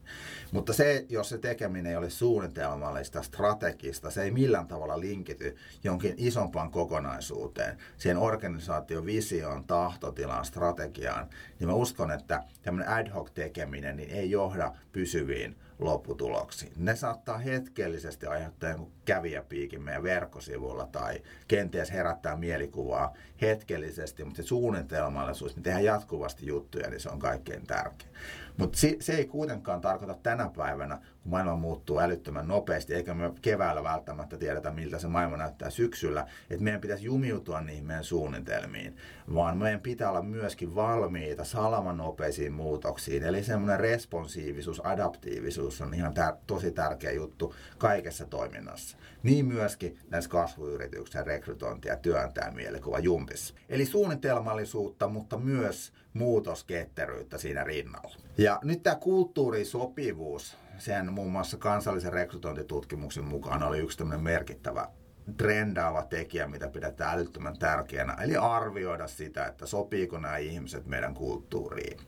Mutta 0.51 0.73
se, 0.73 1.05
jos 1.09 1.29
se 1.29 1.37
tekeminen 1.37 1.91
ei 1.91 1.97
ole 1.97 2.09
suunnitelmallista, 2.09 3.21
strategista, 3.21 4.09
se 4.09 4.23
ei 4.23 4.31
millään 4.31 4.67
tavalla 4.67 4.99
linkity 4.99 5.55
jonkin 5.83 6.13
isompaan 6.17 6.71
kokonaisuuteen, 6.71 7.77
siihen 7.97 8.17
organisaation 8.17 9.05
visioon, 9.05 9.63
tahtotilaan, 9.63 10.45
strategiaan, 10.45 11.29
niin 11.59 11.67
mä 11.67 11.73
uskon, 11.73 12.11
että 12.11 12.43
tämmöinen 12.61 12.93
ad 12.93 13.09
hoc 13.09 13.33
tekeminen 13.33 13.97
niin 13.97 14.09
ei 14.09 14.31
johda 14.31 14.71
pysyviin 14.91 15.55
lopputuloksiin. 15.79 16.73
Ne 16.77 16.95
saattaa 16.95 17.37
hetkellisesti 17.37 18.25
aiheuttaa 18.25 18.69
jonkun 18.69 18.91
kävijäpiikin 19.05 19.81
meidän 19.81 20.03
verkkosivuilla 20.03 20.87
tai 20.91 21.21
kenties 21.47 21.91
herättää 21.91 22.35
mielikuvaa 22.35 23.13
hetkellisesti, 23.41 24.23
mutta 24.23 24.41
se 24.41 24.47
suunnitelmallisuus, 24.47 25.55
me 25.55 25.61
tehdään 25.61 25.83
jatkuvasti 25.83 26.45
juttuja, 26.45 26.89
niin 26.89 26.99
se 26.99 27.09
on 27.09 27.19
kaikkein 27.19 27.67
tärkein. 27.67 28.11
Mutta 28.57 28.77
se, 28.77 28.97
se 28.99 29.13
ei 29.13 29.25
kuitenkaan 29.25 29.81
tarkoita 29.81 30.17
tänä 30.23 30.49
päivänä, 30.57 31.01
kun 31.25 31.31
maailma 31.31 31.55
muuttuu 31.55 31.99
älyttömän 31.99 32.47
nopeasti, 32.47 32.93
eikä 32.93 33.13
me 33.13 33.31
keväällä 33.41 33.83
välttämättä 33.83 34.37
tiedetä, 34.37 34.71
miltä 34.71 34.99
se 34.99 35.07
maailma 35.07 35.37
näyttää 35.37 35.69
syksyllä, 35.69 36.27
että 36.49 36.63
meidän 36.63 36.81
pitäisi 36.81 37.05
jumiutua 37.05 37.61
niihin 37.61 37.85
meidän 37.85 38.03
suunnitelmiin, 38.03 38.97
vaan 39.33 39.57
meidän 39.57 39.79
pitää 39.79 40.09
olla 40.09 40.21
myöskin 40.21 40.75
valmiita 40.75 41.43
salamanopeisiin 41.43 42.53
muutoksiin. 42.53 43.23
Eli 43.23 43.43
semmoinen 43.43 43.79
responsiivisuus, 43.79 44.85
adaptiivisuus 44.85 45.81
on 45.81 45.93
ihan 45.93 46.13
tär- 46.17 46.37
tosi 46.47 46.71
tärkeä 46.71 47.11
juttu 47.11 47.55
kaikessa 47.77 48.25
toiminnassa. 48.25 48.97
Niin 49.23 49.45
myöskin 49.45 49.97
näissä 50.09 50.29
kasvuyrityksen 50.29 51.25
rekrytointi- 51.25 51.87
ja 51.87 51.95
työntäjän 51.95 52.55
mielikuva 52.55 52.99
jumpissa. 52.99 53.55
Eli 53.69 53.85
suunnitelmallisuutta, 53.85 55.07
mutta 55.07 55.37
myös 55.37 55.93
muutosketteryyttä 56.13 57.37
siinä 57.37 57.63
rinnalla. 57.63 58.15
Ja 58.37 58.59
nyt 58.63 58.83
tämä 58.83 58.95
kulttuurisopivuus, 58.95 60.57
sen 60.77 61.13
muun 61.13 61.31
muassa 61.31 61.57
kansallisen 61.57 62.13
rekrytointitutkimuksen 62.13 63.25
mukaan 63.25 63.63
oli 63.63 63.79
yksi 63.79 63.97
tämmöinen 63.97 64.23
merkittävä 64.23 64.87
trendaava 65.37 66.03
tekijä, 66.03 66.47
mitä 66.47 66.67
pidetään 66.67 67.13
älyttömän 67.13 67.59
tärkeänä. 67.59 68.13
Eli 68.13 68.35
arvioida 68.35 69.07
sitä, 69.07 69.45
että 69.45 69.65
sopiiko 69.65 70.19
nämä 70.19 70.37
ihmiset 70.37 70.85
meidän 70.85 71.13
kulttuuriin. 71.13 71.99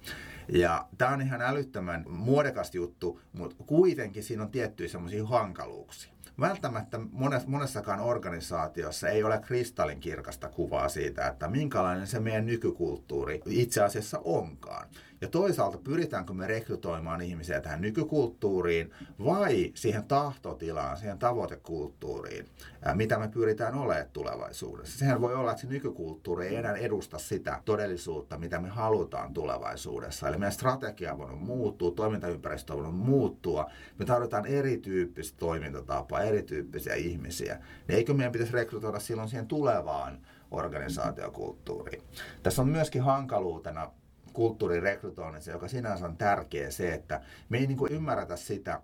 Ja 0.50 0.88
tämä 0.98 1.12
on 1.12 1.22
ihan 1.22 1.42
älyttömän 1.42 2.06
muodekas 2.10 2.76
juttu, 2.76 3.20
mutta 3.34 3.64
kuitenkin 3.64 4.24
siinä 4.24 4.44
on 4.44 4.52
tiettyjä 4.52 4.90
semmoisia 4.90 5.26
hankaluuksia 5.26 6.18
välttämättä 6.40 7.00
monessakaan 7.46 8.00
organisaatiossa 8.00 9.10
ei 9.10 9.24
ole 9.24 9.40
kristallinkirkasta 9.40 10.50
kuvaa 10.50 10.90
siitä, 10.90 11.28
että 11.28 11.48
minkälainen 11.48 12.08
se 12.08 12.20
meidän 12.20 12.46
nykykulttuuri 12.46 13.42
itse 13.46 13.84
asiassa 13.84 14.20
onkaan. 14.24 14.88
Ja 15.22 15.28
toisaalta 15.28 15.78
pyritäänkö 15.78 16.34
me 16.34 16.48
rekrytoimaan 16.48 17.22
ihmisiä 17.22 17.62
tähän 17.62 17.82
nykykulttuuriin 17.82 18.92
vai 19.26 19.72
siihen 19.76 20.04
tahtotilaan, 20.04 20.98
siihen 20.98 21.20
tavoitekulttuuriin, 21.20 22.46
mitä 22.94 23.20
me 23.20 23.28
pyritään 23.28 23.76
olemaan 23.76 24.06
tulevaisuudessa. 24.14 24.98
Sehän 24.98 25.22
voi 25.22 25.36
olla, 25.36 25.52
että 25.52 25.62
se 25.62 25.68
nykykulttuuri 25.68 26.48
ei 26.48 26.56
enää 26.56 26.76
edusta 26.76 27.18
sitä 27.18 27.62
todellisuutta, 27.66 28.38
mitä 28.38 28.60
me 28.60 28.70
halutaan 28.70 29.34
tulevaisuudessa. 29.34 30.28
Eli 30.28 30.38
meidän 30.38 30.52
strategia 30.52 31.18
voinut 31.18 31.40
muuttua, 31.40 31.92
toimintaympäristö 31.92 32.74
on 32.74 32.80
voinut 32.80 33.00
muuttua. 33.00 33.70
Me 34.00 34.06
tarvitaan 34.06 34.46
erityyppistä 34.46 35.38
toimintatapaa, 35.40 36.22
erityyppisiä 36.22 36.96
ihmisiä. 36.96 37.56
Niin 37.88 37.96
eikö 37.98 38.14
meidän 38.14 38.32
pitäisi 38.32 38.54
rekrytoida 38.54 39.00
silloin 39.00 39.30
siihen 39.30 39.48
tulevaan 39.48 40.20
organisaatiokulttuuriin? 40.52 42.04
Tässä 42.44 42.62
on 42.62 42.70
myöskin 42.70 43.02
hankaluutena 43.02 43.92
kulttuurin 44.38 44.84
rekrytoinnissa, 44.84 45.52
joka 45.52 45.68
sinänsä 45.68 46.06
on 46.06 46.18
tärkeä 46.18 46.72
se, 46.72 46.94
että 46.94 47.22
me 47.50 47.58
ei 47.58 47.68
niin 47.68 47.78
kuin 47.78 47.94
ymmärretä 47.94 48.36
sitä, 48.36 48.82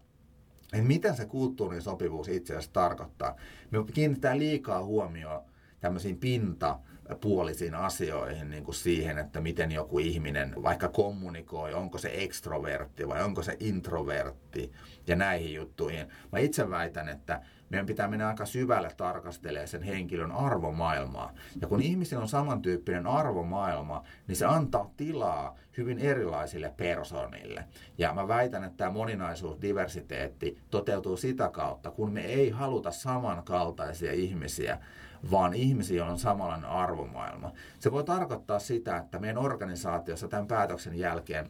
että 0.74 0.88
mitä 0.88 1.14
se 1.14 1.26
kulttuurin 1.26 1.82
sopivuus 1.82 2.28
itse 2.28 2.54
asiassa 2.54 2.74
tarkoittaa. 2.74 3.36
Me 3.72 3.78
kiinnitetään 3.94 4.40
liikaa 4.40 4.84
huomioon 4.84 5.42
tämmöisiin 5.80 6.18
pinta 6.18 6.80
puolisiin 7.22 7.76
asioihin, 7.76 8.50
niin 8.50 8.64
kuin 8.64 8.76
siihen, 8.76 9.18
että 9.18 9.42
miten 9.42 9.72
joku 9.72 10.00
ihminen 10.00 10.64
vaikka 10.64 10.88
kommunikoi, 10.90 11.74
onko 11.74 11.98
se 11.98 12.12
ekstrovertti 12.14 13.08
vai 13.08 13.24
onko 13.24 13.44
se 13.44 13.58
introvertti 13.60 14.72
ja 15.08 15.16
näihin 15.16 15.54
juttuihin. 15.54 16.08
Mä 16.32 16.40
itse 16.40 16.70
väitän, 16.70 17.10
että 17.10 17.42
meidän 17.74 17.86
pitää 17.86 18.08
mennä 18.08 18.28
aika 18.28 18.46
syvälle 18.46 18.92
tarkastelemaan 18.98 19.68
sen 19.68 19.84
henkilön 19.84 20.32
arvomaailmaa. 20.32 21.34
Ja 21.62 21.68
kun 21.68 21.82
ihmisillä 21.82 22.22
on 22.22 22.30
samantyyppinen 22.30 23.08
arvomaailma, 23.08 24.04
niin 24.28 24.36
se 24.36 24.46
antaa 24.46 24.92
tilaa 24.98 25.56
hyvin 25.78 26.00
erilaisille 26.00 26.74
persoonille. 26.78 27.64
Ja 27.98 28.14
mä 28.14 28.28
väitän, 28.28 28.64
että 28.64 28.78
tämä 28.78 28.92
moninaisuus, 28.92 29.62
diversiteetti 29.62 30.58
toteutuu 30.70 31.18
sitä 31.18 31.50
kautta, 31.50 31.92
kun 31.92 32.12
me 32.12 32.22
ei 32.22 32.50
haluta 32.50 32.92
samankaltaisia 32.92 34.12
ihmisiä, 34.12 34.78
vaan 35.32 35.54
ihmisiä 35.54 36.06
on 36.06 36.20
samanlainen 36.20 36.70
arvomaailma. 36.70 37.52
Se 37.80 37.92
voi 37.92 38.04
tarkoittaa 38.04 38.60
sitä, 38.60 38.98
että 38.98 39.20
meidän 39.20 39.38
organisaatiossa 39.38 40.28
tämän 40.28 40.48
päätöksen 40.48 40.96
jälkeen 40.96 41.50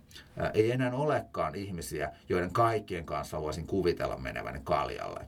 ei 0.54 0.72
enää 0.72 0.94
olekaan 0.94 1.56
ihmisiä, 1.56 2.12
joiden 2.30 2.54
kaikkien 2.54 3.06
kanssa 3.06 3.42
voisin 3.42 3.68
kuvitella 3.68 4.18
meneväni 4.18 4.60
kaljalle 4.64 5.28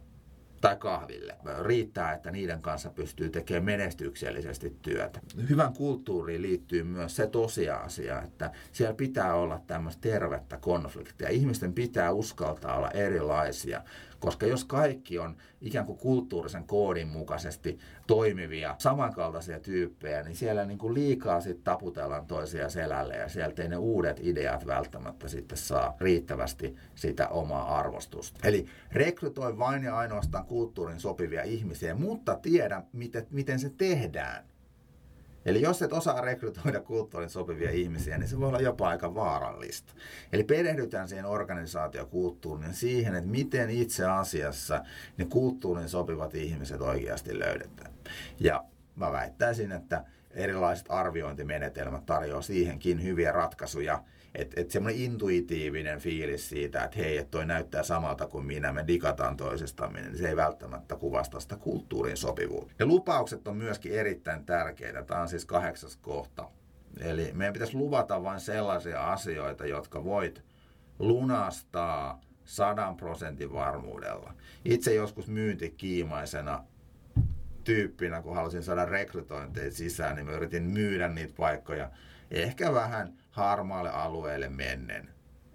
tai 0.67 0.75
kahville. 0.75 1.35
Riittää, 1.63 2.13
että 2.13 2.31
niiden 2.31 2.61
kanssa 2.61 2.89
pystyy 2.89 3.29
tekemään 3.29 3.63
menestyksellisesti 3.63 4.77
työtä. 4.81 5.19
Hyvän 5.49 5.73
kulttuuriin 5.73 6.41
liittyy 6.41 6.83
myös 6.83 7.15
se 7.15 7.27
tosiasia, 7.27 8.21
että 8.21 8.51
siellä 8.71 8.93
pitää 8.95 9.35
olla 9.35 9.61
tämmöistä 9.67 10.01
tervettä 10.01 10.57
konfliktia. 10.57 11.29
Ihmisten 11.29 11.73
pitää 11.73 12.11
uskaltaa 12.11 12.77
olla 12.77 12.91
erilaisia, 12.91 13.81
koska 14.25 14.45
jos 14.45 14.65
kaikki 14.65 15.19
on 15.19 15.37
ikään 15.61 15.85
kuin 15.85 15.97
kulttuurisen 15.97 16.63
koodin 16.63 17.07
mukaisesti 17.07 17.79
toimivia, 18.07 18.75
samankaltaisia 18.77 19.59
tyyppejä, 19.59 20.23
niin 20.23 20.35
siellä 20.35 20.65
niin 20.65 20.77
kuin 20.77 20.93
liikaa 20.93 21.41
sitten 21.41 21.63
taputellaan 21.63 22.25
toisia 22.25 22.69
selälle 22.69 23.15
ja 23.15 23.29
sieltä 23.29 23.61
ei 23.61 23.69
ne 23.69 23.77
uudet 23.77 24.19
ideat 24.23 24.67
välttämättä 24.67 25.27
sitten 25.27 25.57
saa 25.57 25.95
riittävästi 25.99 26.75
sitä 26.95 27.27
omaa 27.27 27.77
arvostusta. 27.77 28.47
Eli 28.47 28.65
rekrytoi 28.91 29.57
vain 29.57 29.83
ja 29.83 29.97
ainoastaan 29.97 30.45
kulttuurin 30.45 30.99
sopivia 30.99 31.43
ihmisiä, 31.43 31.95
mutta 31.95 32.35
tiedä, 32.41 32.83
miten, 32.93 33.27
miten 33.31 33.59
se 33.59 33.69
tehdään. 33.69 34.54
Eli 35.45 35.61
jos 35.61 35.81
et 35.81 35.93
osaa 35.93 36.21
rekrytoida 36.21 36.81
kulttuurin 36.81 37.29
sopivia 37.29 37.71
ihmisiä, 37.71 38.17
niin 38.17 38.27
se 38.27 38.39
voi 38.39 38.47
olla 38.47 38.59
jopa 38.59 38.89
aika 38.89 39.15
vaarallista. 39.15 39.93
Eli 40.33 40.43
perehdytään 40.43 41.07
siihen 41.07 41.25
organisaatiokulttuuriin 41.25 42.73
siihen, 42.73 43.15
että 43.15 43.29
miten 43.29 43.69
itse 43.69 44.05
asiassa 44.05 44.83
ne 45.17 45.25
kulttuurin 45.25 45.89
sopivat 45.89 46.35
ihmiset 46.35 46.81
oikeasti 46.81 47.39
löydetään. 47.39 47.91
Ja 48.39 48.63
mä 48.95 49.11
väittäisin, 49.11 49.71
että 49.71 50.05
erilaiset 50.31 50.85
arviointimenetelmät 50.89 52.05
tarjoaa 52.05 52.41
siihenkin 52.41 53.03
hyviä 53.03 53.31
ratkaisuja. 53.31 54.03
Että 54.35 54.61
et 54.61 54.71
semmoinen 54.71 55.01
intuitiivinen 55.01 55.99
fiilis 55.99 56.49
siitä, 56.49 56.83
että 56.83 56.97
hei, 56.97 57.17
että 57.17 57.31
toi 57.31 57.45
näyttää 57.45 57.83
samalta 57.83 58.27
kuin 58.27 58.45
minä, 58.45 58.73
me 58.73 58.83
digataan 58.87 59.37
toisestamme, 59.37 60.01
niin 60.01 60.17
se 60.17 60.29
ei 60.29 60.35
välttämättä 60.35 60.95
kuvasta 60.95 61.39
sitä 61.39 61.55
kulttuurin 61.55 62.17
sopivuutta. 62.17 62.73
Ja 62.79 62.85
lupaukset 62.85 63.47
on 63.47 63.57
myöskin 63.57 63.91
erittäin 63.91 64.45
tärkeitä. 64.45 65.03
Tämä 65.03 65.21
on 65.21 65.29
siis 65.29 65.45
kahdeksas 65.45 65.97
kohta. 65.97 66.49
Eli 66.99 67.31
meidän 67.33 67.53
pitäisi 67.53 67.77
luvata 67.77 68.23
vain 68.23 68.39
sellaisia 68.39 69.11
asioita, 69.11 69.65
jotka 69.65 70.03
voit 70.03 70.43
lunastaa 70.99 72.21
sadan 72.45 72.97
prosentin 72.97 73.53
varmuudella. 73.53 74.33
Itse 74.65 74.93
joskus 74.93 75.27
myyntikiimaisena 75.27 76.63
tyyppinä, 77.65 78.21
kun 78.21 78.35
halusin 78.35 78.63
saada 78.63 78.85
rekrytointeja 78.85 79.71
sisään, 79.71 80.15
niin 80.15 80.25
mä 80.25 80.31
yritin 80.31 80.63
myydä 80.63 81.07
niitä 81.07 81.33
paikkoja 81.37 81.89
ehkä 82.31 82.73
vähän 82.73 83.13
harmaalle 83.31 83.89
alueelle 83.89 84.49
mennen. 84.49 85.09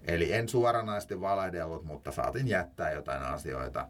Eli 0.07 0.33
en 0.33 0.49
suoranaisesti 0.49 1.21
valehdellut, 1.21 1.85
mutta 1.85 2.11
saatin 2.11 2.47
jättää 2.47 2.91
jotain 2.91 3.23
asioita 3.23 3.87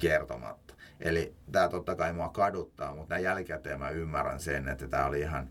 kertomatta. 0.00 0.74
Eli 1.00 1.34
tämä 1.52 1.68
totta 1.68 1.96
kai 1.96 2.12
mua 2.12 2.28
kaduttaa, 2.28 2.94
mutta 2.94 3.14
näin 3.14 3.24
jälkikäteen 3.24 3.78
mä 3.78 3.90
ymmärrän 3.90 4.40
sen, 4.40 4.68
että 4.68 4.88
tämä 4.88 5.06
oli 5.06 5.20
ihan 5.20 5.48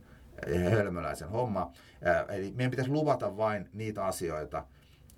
hölmöläisen 0.72 1.30
homma. 1.30 1.72
Eli 2.30 2.54
meidän 2.56 2.72
pitäisi 2.72 2.92
luvata 2.92 3.38
vain 3.38 3.70
niitä 3.74 4.06
asioita, 4.06 4.66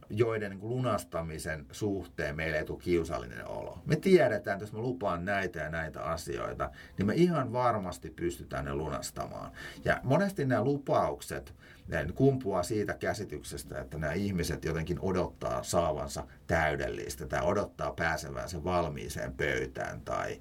joiden 0.10 0.52
niin 0.52 0.70
lunastamisen 0.70 1.66
suhteen 1.72 2.36
meille 2.36 2.58
ei 2.58 2.66
tule 2.66 2.80
kiusallinen 2.80 3.48
olo. 3.48 3.80
Me 3.86 3.96
tiedetään, 3.96 4.56
että 4.56 4.64
jos 4.64 4.74
mä 4.74 4.80
lupaan 4.80 5.26
näitä 5.26 5.60
ja 5.60 5.70
näitä 5.70 6.04
asioita, 6.04 6.70
niin 6.98 7.06
me 7.06 7.14
ihan 7.16 7.54
varmasti 7.54 8.10
pystytään 8.10 8.66
ne 8.66 8.76
lunastamaan. 8.76 9.52
Ja 9.86 10.00
monesti 10.04 10.46
nämä 10.46 10.64
lupaukset 10.64 11.54
ne 11.90 12.06
kumpuaa 12.16 12.64
siitä 12.64 12.94
käsityksestä, 12.94 13.82
että 13.82 13.98
nämä 13.98 14.14
ihmiset 14.14 14.66
jotenkin 14.66 15.00
odottaa 15.02 15.64
saavansa 15.64 16.28
täydellistä 16.48 17.28
tai 17.28 17.42
odottaa 17.44 17.92
pääsevänsä 17.92 18.64
valmiiseen 18.64 19.34
pöytään 19.34 20.02
tai 20.02 20.40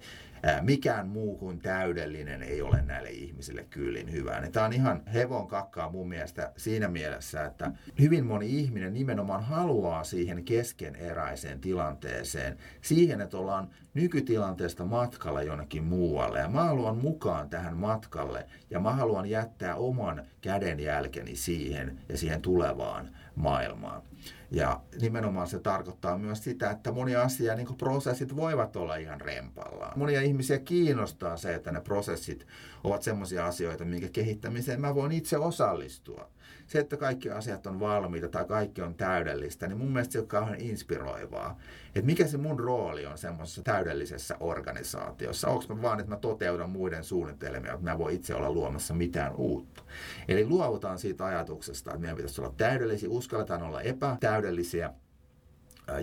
mikään 0.62 1.08
muu 1.08 1.36
kuin 1.36 1.58
täydellinen 1.58 2.42
ei 2.42 2.62
ole 2.62 2.82
näille 2.82 3.10
ihmisille 3.10 3.64
kyllin 3.70 4.12
hyvää. 4.12 4.40
Niin 4.40 4.52
tämä 4.52 4.66
on 4.66 4.72
ihan 4.72 5.02
hevon 5.14 5.46
kakkaa 5.46 5.90
mun 5.90 6.08
mielestä 6.08 6.52
siinä 6.56 6.88
mielessä, 6.88 7.44
että 7.44 7.72
hyvin 8.00 8.26
moni 8.26 8.60
ihminen 8.60 8.92
nimenomaan 8.92 9.44
haluaa 9.44 10.04
siihen 10.04 10.44
keskeneräiseen 10.44 11.60
tilanteeseen, 11.60 12.56
siihen, 12.80 13.20
että 13.20 13.38
ollaan 13.38 13.70
nykytilanteesta 13.98 14.84
matkalla 14.84 15.42
jonnekin 15.42 15.84
muualle. 15.84 16.38
Ja 16.38 16.48
mä 16.48 16.64
haluan 16.64 16.96
mukaan 16.96 17.50
tähän 17.50 17.76
matkalle 17.76 18.46
ja 18.70 18.80
mä 18.80 18.92
haluan 18.92 19.26
jättää 19.26 19.74
oman 19.74 20.22
kädenjälkeni 20.40 21.36
siihen 21.36 21.98
ja 22.08 22.18
siihen 22.18 22.42
tulevaan 22.42 23.10
maailmaan. 23.34 24.02
Ja 24.50 24.80
nimenomaan 25.00 25.48
se 25.48 25.58
tarkoittaa 25.58 26.18
myös 26.18 26.44
sitä, 26.44 26.70
että 26.70 26.92
monia 26.92 27.22
asia, 27.22 27.54
niin 27.54 27.76
prosessit 27.78 28.36
voivat 28.36 28.76
olla 28.76 28.96
ihan 28.96 29.20
rempallaan. 29.20 29.98
Monia 29.98 30.22
ihmisiä 30.22 30.58
kiinnostaa 30.58 31.36
se, 31.36 31.54
että 31.54 31.72
ne 31.72 31.80
prosessit 31.80 32.46
ovat 32.84 33.02
sellaisia 33.02 33.46
asioita, 33.46 33.84
minkä 33.84 34.08
kehittämiseen 34.08 34.80
mä 34.80 34.94
voin 34.94 35.12
itse 35.12 35.38
osallistua 35.38 36.30
se, 36.68 36.78
että 36.78 36.96
kaikki 36.96 37.30
asiat 37.30 37.66
on 37.66 37.80
valmiita 37.80 38.28
tai 38.28 38.44
kaikki 38.44 38.82
on 38.82 38.94
täydellistä, 38.94 39.66
niin 39.66 39.78
mun 39.78 39.92
mielestä 39.92 40.12
se 40.12 40.20
on 40.20 40.26
kauhean 40.26 40.60
inspiroivaa. 40.60 41.58
Että 41.86 42.06
mikä 42.06 42.26
se 42.26 42.36
mun 42.36 42.60
rooli 42.60 43.06
on 43.06 43.18
semmoisessa 43.18 43.62
täydellisessä 43.62 44.36
organisaatiossa? 44.40 45.48
Onko 45.48 45.74
mä 45.74 45.82
vaan, 45.82 46.00
että 46.00 46.10
mä 46.10 46.16
toteutan 46.16 46.70
muiden 46.70 47.04
suunnitelmia, 47.04 47.72
että 47.72 47.84
mä 47.84 47.98
voin 47.98 48.16
itse 48.16 48.34
olla 48.34 48.50
luomassa 48.50 48.94
mitään 48.94 49.36
uutta? 49.36 49.82
Eli 50.28 50.46
luovutaan 50.46 50.98
siitä 50.98 51.24
ajatuksesta, 51.24 51.90
että 51.90 52.00
meidän 52.00 52.16
pitäisi 52.16 52.40
olla 52.40 52.54
täydellisiä, 52.56 53.08
uskalletaan 53.08 53.62
olla 53.62 53.80
epätäydellisiä 53.80 54.90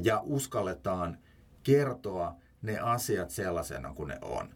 ja 0.04 0.22
uskalletaan 0.24 1.18
kertoa 1.64 2.36
ne 2.62 2.80
asiat 2.80 3.30
sellaisena 3.30 3.94
kuin 3.94 4.08
ne 4.08 4.18
on. 4.22 4.50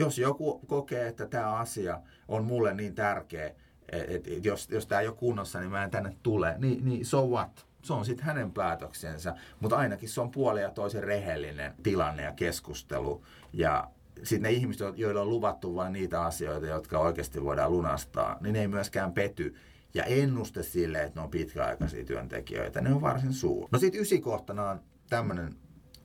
Jos 0.00 0.18
joku 0.18 0.58
kokee, 0.66 1.06
että 1.06 1.26
tämä 1.26 1.52
asia 1.52 2.00
on 2.28 2.44
mulle 2.44 2.74
niin 2.74 2.94
tärkeä, 2.94 3.50
et, 3.92 4.28
et, 4.28 4.44
jos, 4.44 4.68
jos 4.70 4.86
tämä 4.86 5.00
ei 5.00 5.08
ole 5.08 5.16
kunnossa, 5.16 5.60
niin 5.60 5.70
mä 5.70 5.84
en 5.84 5.90
tänne 5.90 6.16
tule. 6.22 6.54
Niin, 6.58 6.84
niin 6.84 7.06
so 7.06 7.26
what? 7.26 7.66
Se 7.82 7.92
on 7.92 8.04
sitten 8.04 8.26
hänen 8.26 8.52
päätöksensä, 8.52 9.34
mutta 9.60 9.76
ainakin 9.76 10.08
se 10.08 10.20
on 10.20 10.30
puoli 10.30 10.62
ja 10.62 10.70
toisen 10.70 11.04
rehellinen 11.04 11.74
tilanne 11.82 12.22
ja 12.22 12.32
keskustelu. 12.32 13.24
Ja 13.52 13.90
sitten 14.22 14.42
ne 14.42 14.50
ihmiset, 14.50 14.98
joilla 14.98 15.20
on 15.20 15.30
luvattu 15.30 15.74
vain 15.74 15.92
niitä 15.92 16.22
asioita, 16.22 16.66
jotka 16.66 16.98
oikeasti 16.98 17.44
voidaan 17.44 17.72
lunastaa, 17.72 18.38
niin 18.40 18.52
ne 18.52 18.60
ei 18.60 18.68
myöskään 18.68 19.12
pety. 19.12 19.54
Ja 19.94 20.04
ennuste 20.04 20.62
sille, 20.62 21.02
että 21.02 21.20
ne 21.20 21.24
on 21.24 21.30
pitkäaikaisia 21.30 22.04
työntekijöitä, 22.04 22.80
ne 22.80 22.94
on 22.94 23.00
varsin 23.00 23.32
suuri. 23.32 23.68
No 23.72 23.78
sitten 23.78 24.00
ysikohtana 24.00 24.70
on 24.70 24.80
tämmöinen 25.08 25.56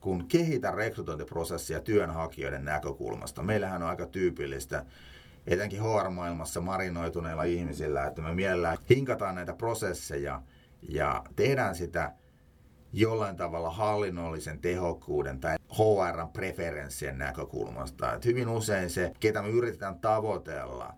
kun 0.05 0.27
kehitä 0.27 0.71
rekrytointiprosessia 0.71 1.79
työnhakijoiden 1.79 2.65
näkökulmasta. 2.65 3.43
Meillähän 3.43 3.83
on 3.83 3.89
aika 3.89 4.05
tyypillistä 4.05 4.85
etenkin 5.47 5.81
HR-maailmassa 5.81 6.61
marinoituneilla 6.61 7.43
ihmisillä, 7.43 8.05
että 8.05 8.21
me 8.21 8.33
mielellään 8.33 8.77
hinkataan 8.89 9.35
näitä 9.35 9.53
prosesseja 9.53 10.41
ja 10.89 11.23
tehdään 11.35 11.75
sitä 11.75 12.13
jollain 12.93 13.35
tavalla 13.35 13.69
hallinnollisen 13.69 14.59
tehokkuuden 14.59 15.39
tai 15.39 15.57
HR-preferenssien 15.71 17.17
näkökulmasta. 17.17 18.13
Että 18.13 18.27
hyvin 18.27 18.49
usein 18.49 18.89
se, 18.89 19.11
ketä 19.19 19.41
me 19.41 19.49
yritetään 19.49 19.99
tavoitella, 19.99 20.93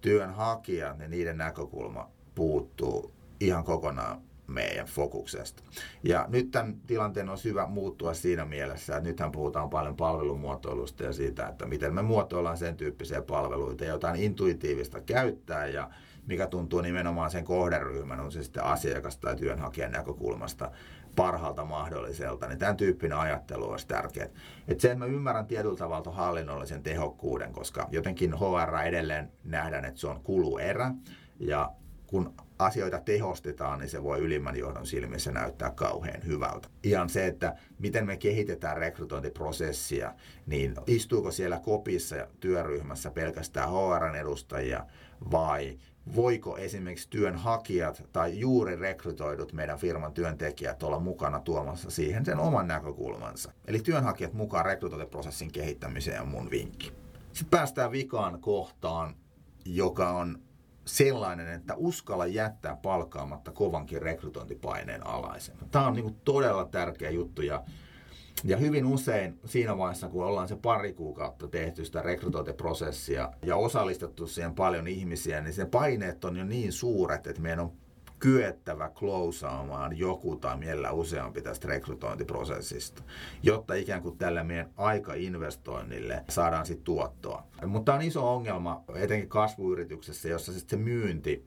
työnhakijat, 0.00 0.98
niin 0.98 1.10
niiden 1.10 1.38
näkökulma 1.38 2.10
puuttuu 2.34 3.12
ihan 3.40 3.64
kokonaan 3.64 4.31
meidän 4.52 4.86
fokuksesta. 4.86 5.62
Ja 6.02 6.26
nyt 6.28 6.50
tämän 6.50 6.76
tilanteen 6.86 7.28
on 7.28 7.38
hyvä 7.44 7.66
muuttua 7.66 8.14
siinä 8.14 8.44
mielessä, 8.44 8.96
että 8.96 9.08
nythän 9.08 9.32
puhutaan 9.32 9.70
paljon 9.70 9.96
palvelumuotoilusta 9.96 11.04
ja 11.04 11.12
siitä, 11.12 11.46
että 11.46 11.66
miten 11.66 11.94
me 11.94 12.02
muotoillaan 12.02 12.58
sen 12.58 12.76
tyyppisiä 12.76 13.22
palveluita, 13.22 13.84
jotain 13.84 14.16
intuitiivista 14.20 15.00
käyttää 15.00 15.66
ja 15.66 15.90
mikä 16.26 16.46
tuntuu 16.46 16.80
nimenomaan 16.80 17.30
sen 17.30 17.44
kohderyhmän, 17.44 18.20
on 18.20 18.32
se 18.32 18.42
sitten 18.42 18.64
asiakas- 18.64 19.16
tai 19.16 19.36
työnhakijan 19.36 19.92
näkökulmasta 19.92 20.70
parhaalta 21.16 21.64
mahdolliselta, 21.64 22.48
niin 22.48 22.58
tämän 22.58 22.76
tyyppinen 22.76 23.18
ajattelu 23.18 23.70
olisi 23.70 23.86
tärkeää. 23.86 24.28
Et 24.68 24.80
sen 24.80 24.98
mä 24.98 25.04
ymmärrän 25.06 25.46
tietyllä 25.46 25.76
tavalla 25.76 26.12
hallinnollisen 26.12 26.82
tehokkuuden, 26.82 27.52
koska 27.52 27.88
jotenkin 27.90 28.34
HR 28.34 28.86
edelleen 28.86 29.32
nähdään, 29.44 29.84
että 29.84 30.00
se 30.00 30.06
on 30.06 30.20
kuluerä, 30.20 30.94
ja 31.40 31.70
kun 32.06 32.34
asioita 32.64 32.98
tehostetaan, 32.98 33.78
niin 33.78 33.88
se 33.88 34.02
voi 34.02 34.18
ylimmän 34.18 34.56
johdon 34.56 34.86
silmissä 34.86 35.32
näyttää 35.32 35.70
kauhean 35.70 36.26
hyvältä. 36.26 36.68
Ihan 36.82 37.08
se, 37.08 37.26
että 37.26 37.54
miten 37.78 38.06
me 38.06 38.16
kehitetään 38.16 38.76
rekrytointiprosessia, 38.76 40.14
niin 40.46 40.74
istuuko 40.86 41.30
siellä 41.30 41.60
kopissa 41.60 42.16
työryhmässä 42.40 43.10
pelkästään 43.10 43.70
HRn 43.70 44.14
edustajia 44.14 44.86
vai 45.30 45.78
voiko 46.16 46.56
esimerkiksi 46.56 47.10
työnhakijat 47.10 48.02
tai 48.12 48.38
juuri 48.38 48.76
rekrytoidut 48.76 49.52
meidän 49.52 49.78
firman 49.78 50.12
työntekijät 50.12 50.82
olla 50.82 50.98
mukana 50.98 51.40
tuomassa 51.40 51.90
siihen 51.90 52.24
sen 52.24 52.38
oman 52.38 52.68
näkökulmansa. 52.68 53.52
Eli 53.66 53.78
työnhakijat 53.78 54.32
mukaan 54.32 54.64
rekrytointiprosessin 54.64 55.52
kehittämiseen 55.52 56.22
on 56.22 56.28
mun 56.28 56.50
vinkki. 56.50 56.92
Sitten 57.32 57.50
päästään 57.50 57.92
vikaan 57.92 58.40
kohtaan, 58.40 59.14
joka 59.64 60.10
on 60.10 60.38
sellainen, 60.84 61.48
että 61.48 61.74
uskalla 61.76 62.26
jättää 62.26 62.76
palkaamatta 62.76 63.52
kovankin 63.52 64.02
rekrytointipaineen 64.02 65.06
alaisena. 65.06 65.58
Tämä 65.70 65.86
on 65.86 65.92
niin 65.92 66.02
kuin 66.02 66.16
todella 66.24 66.64
tärkeä 66.64 67.10
juttu 67.10 67.42
ja, 67.42 67.64
ja 68.44 68.56
hyvin 68.56 68.86
usein 68.86 69.40
siinä 69.44 69.78
vaiheessa, 69.78 70.08
kun 70.08 70.24
ollaan 70.24 70.48
se 70.48 70.56
pari 70.56 70.92
kuukautta 70.92 71.48
tehty 71.48 71.84
sitä 71.84 72.02
rekrytointiprosessia 72.02 73.32
ja 73.42 73.56
osallistettu 73.56 74.26
siihen 74.26 74.54
paljon 74.54 74.88
ihmisiä, 74.88 75.40
niin 75.40 75.54
se 75.54 75.66
paineet 75.66 76.24
on 76.24 76.36
jo 76.36 76.44
niin 76.44 76.72
suuret, 76.72 77.26
että 77.26 77.42
meidän 77.42 77.60
on 77.60 77.72
kyettävä 78.22 78.88
klousaamaan 78.88 79.98
joku 79.98 80.36
tai 80.36 80.56
mielellä 80.56 80.92
useampi 80.92 81.42
tästä 81.42 81.68
rekrytointiprosessista, 81.68 83.02
jotta 83.42 83.74
ikään 83.74 84.02
kuin 84.02 84.18
tällä 84.18 84.44
meidän 84.44 84.70
aikainvestoinnille 84.76 86.24
saadaan 86.28 86.66
sitten 86.66 86.84
tuottoa. 86.84 87.46
Mutta 87.66 87.94
on 87.94 88.02
iso 88.02 88.34
ongelma 88.34 88.84
etenkin 88.94 89.28
kasvuyrityksessä, 89.28 90.28
jossa 90.28 90.52
sitten 90.52 90.78
se 90.78 90.84
myynti 90.84 91.46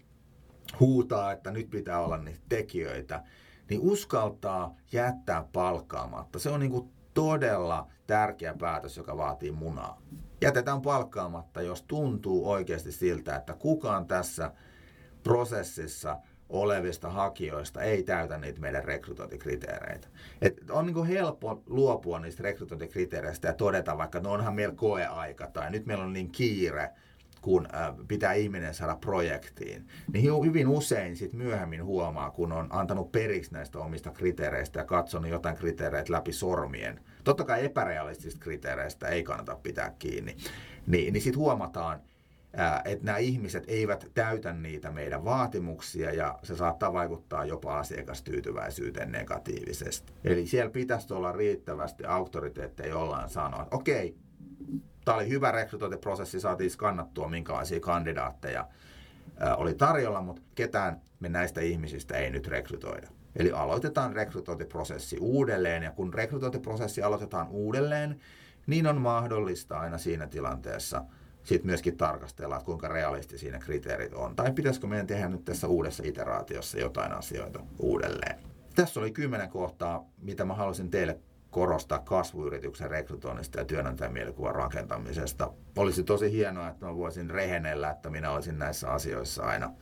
huutaa, 0.80 1.32
että 1.32 1.52
nyt 1.52 1.70
pitää 1.70 2.00
olla 2.00 2.18
niitä 2.18 2.42
tekijöitä, 2.50 3.24
niin 3.70 3.82
uskaltaa 3.82 4.76
jättää 4.92 5.48
palkkaamatta. 5.54 6.40
Se 6.40 6.50
on 6.50 6.60
niin 6.60 6.72
kuin 6.72 6.90
todella 7.14 7.88
tärkeä 8.08 8.56
päätös, 8.60 8.98
joka 8.98 9.18
vaatii 9.18 9.52
munaa. 9.52 10.02
Jätetään 10.42 10.82
palkkaamatta, 10.82 11.62
jos 11.62 11.82
tuntuu 11.82 12.50
oikeasti 12.52 12.92
siltä, 12.92 13.36
että 13.36 13.54
kukaan 13.54 14.08
tässä 14.08 14.52
prosessissa– 15.24 16.18
olevista 16.50 17.10
hakijoista 17.10 17.82
ei 17.82 18.04
täytä 18.04 18.38
niitä 18.38 18.62
meidän 18.62 18.84
rekrytointikriteereitä. 18.84 20.08
Et 20.42 20.70
on 20.70 20.86
niin 20.86 21.06
helppo 21.06 21.64
luopua 21.66 22.20
niistä 22.20 22.44
rekrytointikriteereistä 22.44 23.48
ja 23.48 23.54
todeta 23.54 23.98
vaikka, 23.98 24.18
että 24.18 24.30
no 24.30 24.34
onhan 24.34 24.56
meillä 24.56 24.76
koeaika 24.76 25.48
tai 25.48 25.72
nyt 25.72 25.86
meillä 25.86 26.04
on 26.04 26.14
niin 26.14 26.32
kiire, 26.32 26.90
kun 27.42 27.68
pitää 28.08 28.34
ihminen 28.34 28.74
saada 28.74 28.96
projektiin, 28.96 29.88
niin 30.14 30.46
hyvin 30.46 30.68
usein 30.68 31.16
sit 31.16 31.34
myöhemmin 31.34 31.84
huomaa, 31.84 32.32
kun 32.32 32.52
on 32.52 32.68
antanut 32.70 33.12
periksi 33.12 33.54
näistä 33.54 33.80
omista 33.80 34.12
kriteereistä 34.12 34.80
ja 34.80 34.86
katsonut 34.86 35.32
jotain 35.32 35.56
kriteereitä 35.56 36.14
läpi 36.14 36.34
sormien. 36.34 37.00
Totta 37.24 37.44
kai 37.44 37.66
epärealistisista 37.66 38.44
kriteereistä 38.44 39.08
ei 39.08 39.24
kannata 39.24 39.56
pitää 39.56 39.96
kiinni. 40.00 40.38
Niin, 40.88 41.14
niin 41.14 41.22
sitten 41.22 41.40
huomataan, 41.40 42.02
että 42.86 43.06
nämä 43.06 43.18
ihmiset 43.18 43.64
eivät 43.68 44.12
täytä 44.14 44.54
niitä 44.54 44.92
meidän 44.92 45.26
vaatimuksia 45.26 46.14
ja 46.14 46.40
se 46.44 46.56
saattaa 46.56 46.94
vaikuttaa 46.94 47.46
jopa 47.46 47.80
asiakastyytyväisyyteen 47.80 49.12
negatiivisesti. 49.12 50.14
Eli 50.24 50.48
siellä 50.48 50.72
pitäisi 50.72 51.14
olla 51.14 51.32
riittävästi 51.32 52.06
auktoriteetteja 52.06 52.90
jollain 52.90 53.30
sanoa, 53.30 53.64
että 53.64 53.76
okei, 53.76 54.16
tämä 55.06 55.18
oli 55.18 55.30
hyvä 55.30 55.52
rekrytointiprosessi, 55.52 56.40
saatiin 56.40 56.72
skannattua 56.72 57.30
minkälaisia 57.30 57.80
kandidaatteja 57.80 58.68
oli 59.58 59.74
tarjolla, 59.74 60.22
mutta 60.22 60.42
ketään 60.56 61.02
me 61.20 61.30
näistä 61.30 61.62
ihmisistä 61.62 62.18
ei 62.18 62.30
nyt 62.30 62.48
rekrytoida. 62.48 63.08
Eli 63.36 63.52
aloitetaan 63.52 64.14
rekrytointiprosessi 64.14 65.18
uudelleen 65.20 65.84
ja 65.84 65.92
kun 65.92 66.14
rekrytointiprosessi 66.14 67.02
aloitetaan 67.02 67.48
uudelleen, 67.50 68.20
niin 68.68 68.88
on 68.88 69.02
mahdollista 69.02 69.80
aina 69.80 69.98
siinä 69.98 70.28
tilanteessa 70.28 71.04
sitten 71.46 71.68
myöskin 71.68 71.98
tarkastella, 71.98 72.56
että 72.56 72.66
kuinka 72.66 72.88
realistisia 72.88 73.52
ne 73.52 73.60
kriteerit 73.60 74.14
on. 74.14 74.36
Tai 74.36 74.52
pitäisikö 74.52 74.88
meidän 74.88 75.08
tehdä 75.08 75.30
nyt 75.30 75.46
tässä 75.46 75.68
uudessa 75.68 76.04
iteraatiossa 76.06 76.80
jotain 76.80 77.12
asioita 77.12 77.60
uudelleen. 77.80 78.40
Tässä 78.76 79.00
oli 79.00 79.12
kymmenen 79.12 79.50
kohtaa, 79.50 80.06
mitä 80.22 80.46
mä 80.46 80.54
halusin 80.54 80.92
teille 80.92 81.20
korostaa 81.50 82.00
kasvuyrityksen 82.00 82.90
rekrytoinnista 82.90 83.60
ja 83.60 83.66
työnantajan 83.66 84.14
mielikuvan 84.14 84.56
rakentamisesta. 84.56 85.52
Olisi 85.78 86.04
tosi 86.04 86.32
hienoa, 86.32 86.70
että 86.70 86.86
mä 86.86 86.96
voisin 86.96 87.30
rehenellä, 87.30 87.92
että 87.92 88.10
minä 88.10 88.32
olisin 88.32 88.60
näissä 88.60 88.90
asioissa 88.90 89.44
aina 89.44 89.74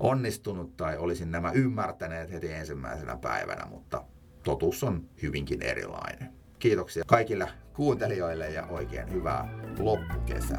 onnistunut 0.00 0.76
tai 0.76 0.96
olisin 0.98 1.30
nämä 1.30 1.52
ymmärtäneet 1.52 2.32
heti 2.32 2.52
ensimmäisenä 2.52 3.16
päivänä, 3.16 3.66
mutta 3.66 4.04
totuus 4.42 4.84
on 4.84 5.08
hyvinkin 5.22 5.62
erilainen. 5.62 6.43
Kiitoksia 6.64 7.04
kaikille 7.06 7.48
kuuntelijoille 7.74 8.50
ja 8.50 8.66
oikein 8.66 9.12
hyvää 9.12 9.48
loppukesää. 9.78 10.58